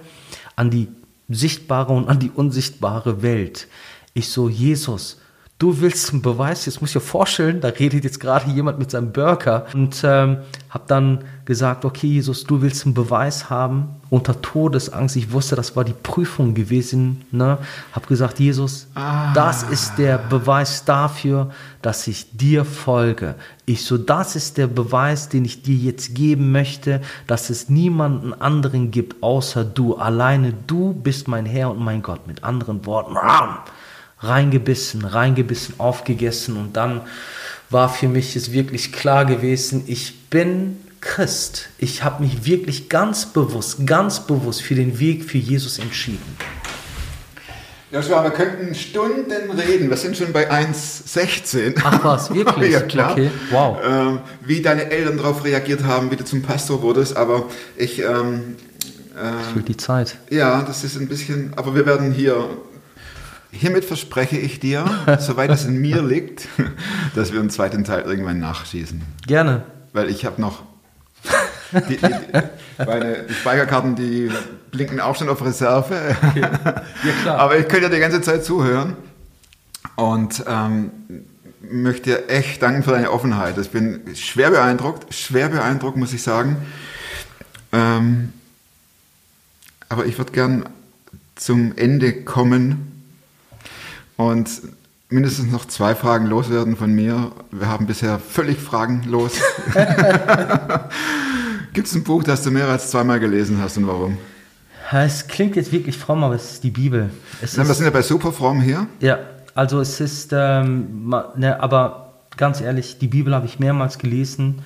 [0.56, 0.88] an die
[1.30, 3.68] sichtbare und an die unsichtbare Welt.
[4.16, 5.22] Ich so, Jesus,
[5.60, 8.92] du willst einen Beweis, jetzt muss ich dir vorstellen, da redet jetzt gerade jemand mit
[8.92, 10.38] seinem Burger und ähm,
[10.70, 15.16] habe dann gesagt, okay Jesus, du willst einen Beweis haben unter Todesangst.
[15.16, 17.26] Ich wusste, das war die Prüfung gewesen.
[17.32, 17.58] Ne?
[17.94, 18.88] Habe gesagt, Jesus,
[19.34, 21.50] das ist der Beweis dafür,
[21.82, 23.36] dass ich dir folge.
[23.66, 28.34] Ich so, das ist der Beweis, den ich dir jetzt geben möchte, dass es niemanden
[28.34, 29.96] anderen gibt außer du.
[29.96, 32.28] Alleine du bist mein Herr und mein Gott.
[32.28, 33.18] Mit anderen Worten,
[34.20, 37.02] reingebissen, reingebissen, aufgegessen und dann
[37.70, 41.70] war für mich es wirklich klar gewesen, ich bin Christ.
[41.78, 46.38] Ich habe mich wirklich ganz bewusst, ganz bewusst für den Weg für Jesus entschieden.
[47.92, 49.90] Joshua, wir könnten Stunden reden.
[49.90, 51.76] Wir sind schon bei 1,16.
[51.84, 52.74] Ach was, wirklich?
[52.74, 53.12] ja, klar.
[53.14, 53.78] Okay, wow.
[53.84, 57.16] Ähm, wie deine Eltern darauf reagiert haben, wie du zum Pastor wurdest.
[57.16, 57.46] Aber
[57.78, 58.56] ich, ähm,
[59.50, 60.18] Ich will die Zeit.
[60.30, 62.50] ja, das ist ein bisschen, aber wir werden hier,
[63.52, 64.86] hiermit verspreche ich dir,
[65.20, 66.48] soweit es in mir liegt,
[67.16, 69.02] dass wir einen zweiten Teil irgendwann nachschießen.
[69.26, 69.64] Gerne.
[69.94, 70.64] Weil ich habe noch,
[71.90, 72.16] die, die,
[72.78, 74.32] meine, die Speicherkarten, die
[74.72, 76.16] blinken auch schon auf Reserve.
[76.36, 76.84] Ja,
[77.24, 77.40] klar.
[77.40, 78.96] Aber ich könnte dir die ganze Zeit zuhören
[79.96, 80.92] und ähm,
[81.62, 83.58] möchte dir echt danken für deine Offenheit.
[83.58, 86.58] Ich bin schwer beeindruckt, schwer beeindruckt, muss ich sagen.
[87.72, 88.34] Ähm,
[89.90, 90.70] aber ich würde gern
[91.36, 92.97] zum Ende kommen
[94.18, 94.50] und
[95.10, 97.32] mindestens noch zwei Fragen loswerden von mir.
[97.52, 99.34] Wir haben bisher völlig fragenlos.
[101.74, 104.18] Gibt es ein Buch, das du mehr als zweimal gelesen hast und warum?
[104.92, 107.10] Es klingt jetzt wirklich fromm, aber es ist die Bibel.
[107.42, 108.88] Es Na, wir sind ja bei Superform hier.
[109.00, 109.20] ja,
[109.54, 114.62] also es ist, ähm, ne, aber ganz ehrlich, die Bibel habe ich mehrmals gelesen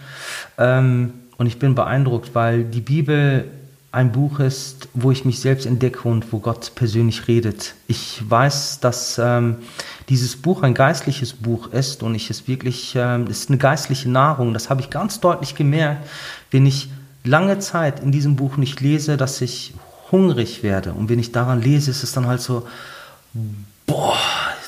[0.58, 3.45] ähm, und ich bin beeindruckt, weil die Bibel
[3.91, 7.75] ein Buch ist, wo ich mich selbst entdecke und wo Gott persönlich redet.
[7.87, 9.57] Ich weiß, dass ähm,
[10.07, 14.53] dieses Buch ein geistliches Buch ist und ich es wirklich, ähm, ist eine geistliche Nahrung.
[14.53, 16.07] Das habe ich ganz deutlich gemerkt,
[16.51, 16.89] wenn ich
[17.25, 19.73] lange Zeit in diesem Buch nicht lese, dass ich
[20.11, 20.93] hungrig werde.
[20.93, 22.65] Und wenn ich daran lese, ist es dann halt so,
[23.85, 24.17] boah,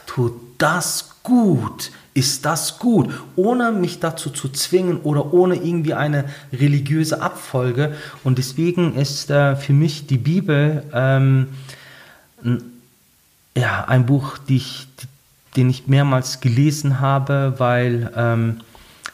[0.06, 6.26] tut das gut, ist das gut, ohne mich dazu zu zwingen oder ohne irgendwie eine
[6.52, 7.96] religiöse Abfolge.
[8.24, 11.48] Und deswegen ist äh, für mich die Bibel ähm,
[12.44, 12.62] ein,
[13.58, 14.88] ja, ein Buch, die ich,
[15.56, 18.62] den ich mehrmals gelesen habe, weil ähm,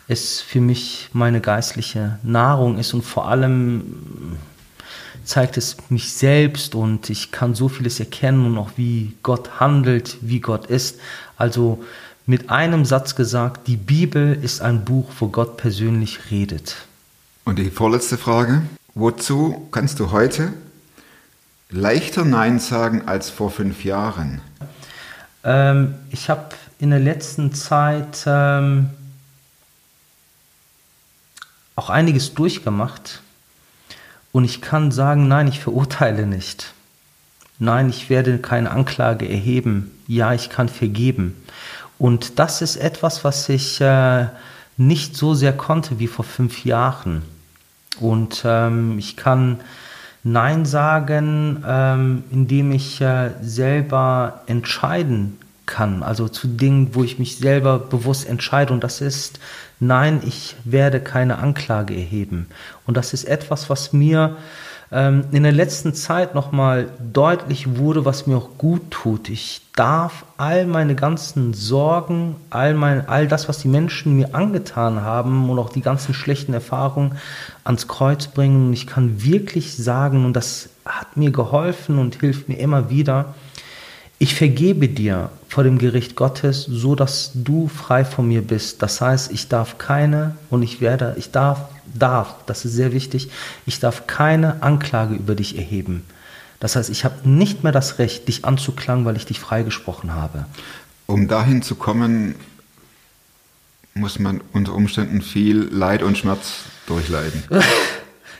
[0.07, 4.37] es für mich meine geistliche Nahrung ist und vor allem
[5.23, 10.17] zeigt es mich selbst und ich kann so vieles erkennen und auch wie Gott handelt,
[10.21, 10.99] wie Gott ist.
[11.37, 11.83] Also
[12.29, 16.75] mit einem Satz gesagt, die Bibel ist ein Buch, wo Gott persönlich redet.
[17.43, 18.61] Und die vorletzte Frage.
[18.93, 20.53] Wozu kannst du heute
[21.71, 24.41] leichter Nein sagen als vor fünf Jahren?
[25.43, 28.91] Ähm, ich habe in der letzten Zeit ähm,
[31.75, 33.23] auch einiges durchgemacht
[34.31, 36.75] und ich kann sagen, nein, ich verurteile nicht.
[37.57, 39.89] Nein, ich werde keine Anklage erheben.
[40.05, 41.35] Ja, ich kann vergeben.
[41.99, 44.25] Und das ist etwas, was ich äh,
[44.77, 47.21] nicht so sehr konnte wie vor fünf Jahren.
[47.99, 49.59] Und ähm, ich kann
[50.23, 56.01] Nein sagen, ähm, indem ich äh, selber entscheiden kann.
[56.01, 58.73] Also zu Dingen, wo ich mich selber bewusst entscheide.
[58.73, 59.39] Und das ist,
[59.79, 62.47] nein, ich werde keine Anklage erheben.
[62.87, 64.37] Und das ist etwas, was mir
[64.91, 69.29] ähm, in der letzten Zeit nochmal deutlich wurde, was mir auch gut tut.
[69.29, 75.01] Ich darf all meine ganzen Sorgen, all, mein, all das, was die Menschen mir angetan
[75.01, 77.17] haben und auch die ganzen schlechten Erfahrungen
[77.63, 78.67] ans Kreuz bringen.
[78.67, 83.35] Und ich kann wirklich sagen, und das hat mir geholfen und hilft mir immer wieder,
[84.21, 88.81] ich vergebe dir vor dem Gericht Gottes, so dass du frei von mir bist.
[88.81, 93.29] Das heißt, ich darf keine und ich werde, ich darf, darf, das ist sehr wichtig,
[93.65, 96.05] ich darf keine Anklage über dich erheben.
[96.59, 100.45] Das heißt, ich habe nicht mehr das Recht, dich anzuklagen, weil ich dich freigesprochen habe.
[101.05, 102.35] Um dahin zu kommen,
[103.93, 107.43] muss man unter Umständen viel Leid und Schmerz durchleiden.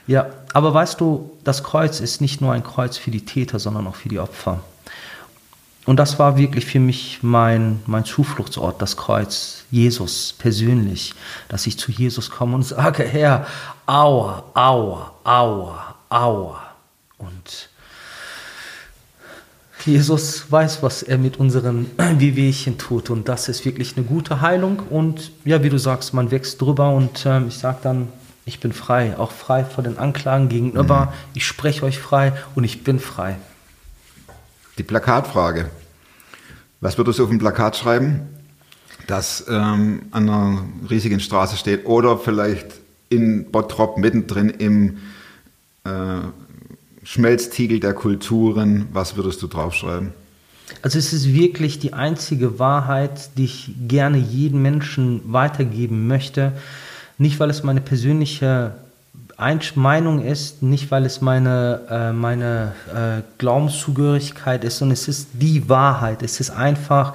[0.07, 3.85] Ja, aber weißt du, das Kreuz ist nicht nur ein Kreuz für die Täter, sondern
[3.85, 4.63] auch für die Opfer.
[5.89, 11.15] Und das war wirklich für mich mein, mein Zufluchtsort, das Kreuz, Jesus persönlich,
[11.47, 13.47] dass ich zu Jesus komme und sage, Herr,
[13.87, 16.61] aua, aua, aua, aua.
[17.17, 17.69] Und
[19.83, 23.09] Jesus weiß, was er mit unseren Wehwehchen tut.
[23.09, 24.83] Und das ist wirklich eine gute Heilung.
[24.91, 26.91] Und ja, wie du sagst, man wächst drüber.
[26.91, 28.09] Und ähm, ich sage dann,
[28.45, 31.13] ich bin frei, auch frei vor den Anklagen gegenüber.
[31.33, 33.37] Ich spreche euch frei und ich bin frei.
[34.77, 35.71] Die Plakatfrage.
[36.81, 38.21] Was würdest du auf dem Plakat schreiben,
[39.07, 42.67] das ähm, an einer riesigen Straße steht oder vielleicht
[43.09, 44.97] in Bottrop mittendrin im
[45.83, 45.89] äh,
[47.03, 48.87] Schmelztiegel der Kulturen?
[48.93, 50.13] Was würdest du draufschreiben?
[50.81, 56.53] Also es ist wirklich die einzige Wahrheit, die ich gerne jedem Menschen weitergeben möchte.
[57.17, 58.75] Nicht, weil es meine persönliche
[59.75, 65.69] Meinung ist, nicht, weil es meine, äh, meine äh, Glaubenszugehörigkeit ist, sondern es ist die
[65.69, 66.21] Wahrheit.
[66.23, 67.13] Es ist einfach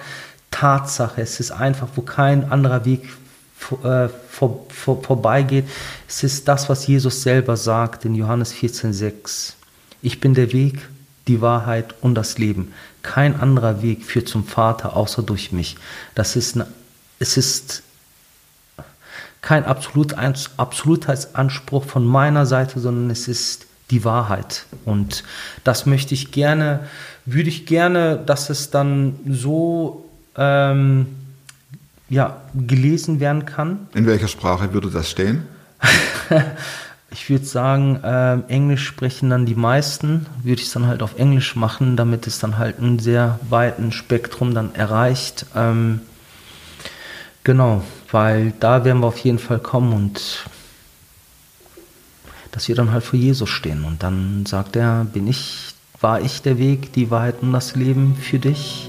[0.50, 1.20] Tatsache.
[1.20, 3.08] Es ist einfach, wo kein anderer Weg
[3.56, 5.66] vor, äh, vor, vor, vorbeigeht.
[6.08, 9.54] Es ist das, was Jesus selber sagt in Johannes 14,6.
[10.02, 10.88] Ich bin der Weg,
[11.28, 12.72] die Wahrheit und das Leben.
[13.02, 15.76] Kein anderer Weg führt zum Vater außer durch mich.
[16.14, 16.66] Das ist, eine,
[17.18, 17.82] es ist
[19.44, 24.64] kein Absolut, Absolutheitsanspruch von meiner Seite, sondern es ist die Wahrheit.
[24.86, 25.22] Und
[25.64, 26.80] das möchte ich gerne,
[27.26, 31.06] würde ich gerne, dass es dann so ähm,
[32.08, 33.86] ja, gelesen werden kann.
[33.92, 35.44] In welcher Sprache würde das stehen?
[37.10, 41.16] Ich würde sagen, ähm, Englisch sprechen dann die meisten, würde ich es dann halt auf
[41.16, 45.46] Englisch machen, damit es dann halt ein sehr weiten Spektrum dann erreicht.
[45.54, 46.00] Ähm,
[47.44, 47.84] genau,
[48.14, 50.46] weil da werden wir auf jeden Fall kommen und
[52.52, 56.40] dass wir dann halt vor Jesus stehen und dann sagt er, bin ich, war ich
[56.40, 58.88] der Weg, die Wahrheit und das Leben für dich?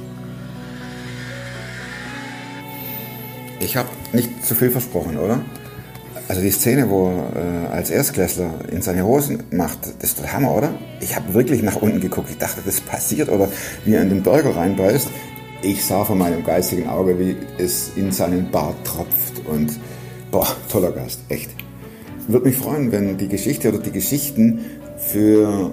[3.60, 5.42] Ich habe nicht zu viel versprochen, oder?
[6.28, 10.34] Also die Szene, wo er äh, als Erstklässler in seine Hosen macht, das ist der
[10.34, 10.76] Hammer, oder?
[11.00, 12.30] Ich habe wirklich nach unten geguckt.
[12.30, 13.30] Ich dachte, das passiert.
[13.30, 13.50] Oder
[13.86, 15.08] wie er in den Burger reinbeißt.
[15.66, 19.80] Ich sah von meinem geistigen Auge, wie es in seinen Bart tropft und
[20.30, 21.49] boah, toller Gast, echt.
[22.28, 24.63] Würde mich freuen, wenn die Geschichte oder die Geschichten
[24.99, 25.72] für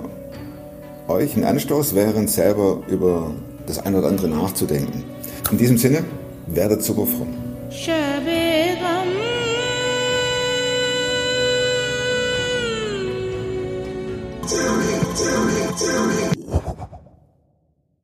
[1.09, 3.34] euch ein Anstoß wären, selber über
[3.66, 5.05] das eine oder andere nachzudenken.
[5.51, 6.05] In diesem Sinne,
[6.47, 7.28] werdet super fromm.
[7.70, 8.20] Tell
[14.72, 16.41] me, tell me, tell me.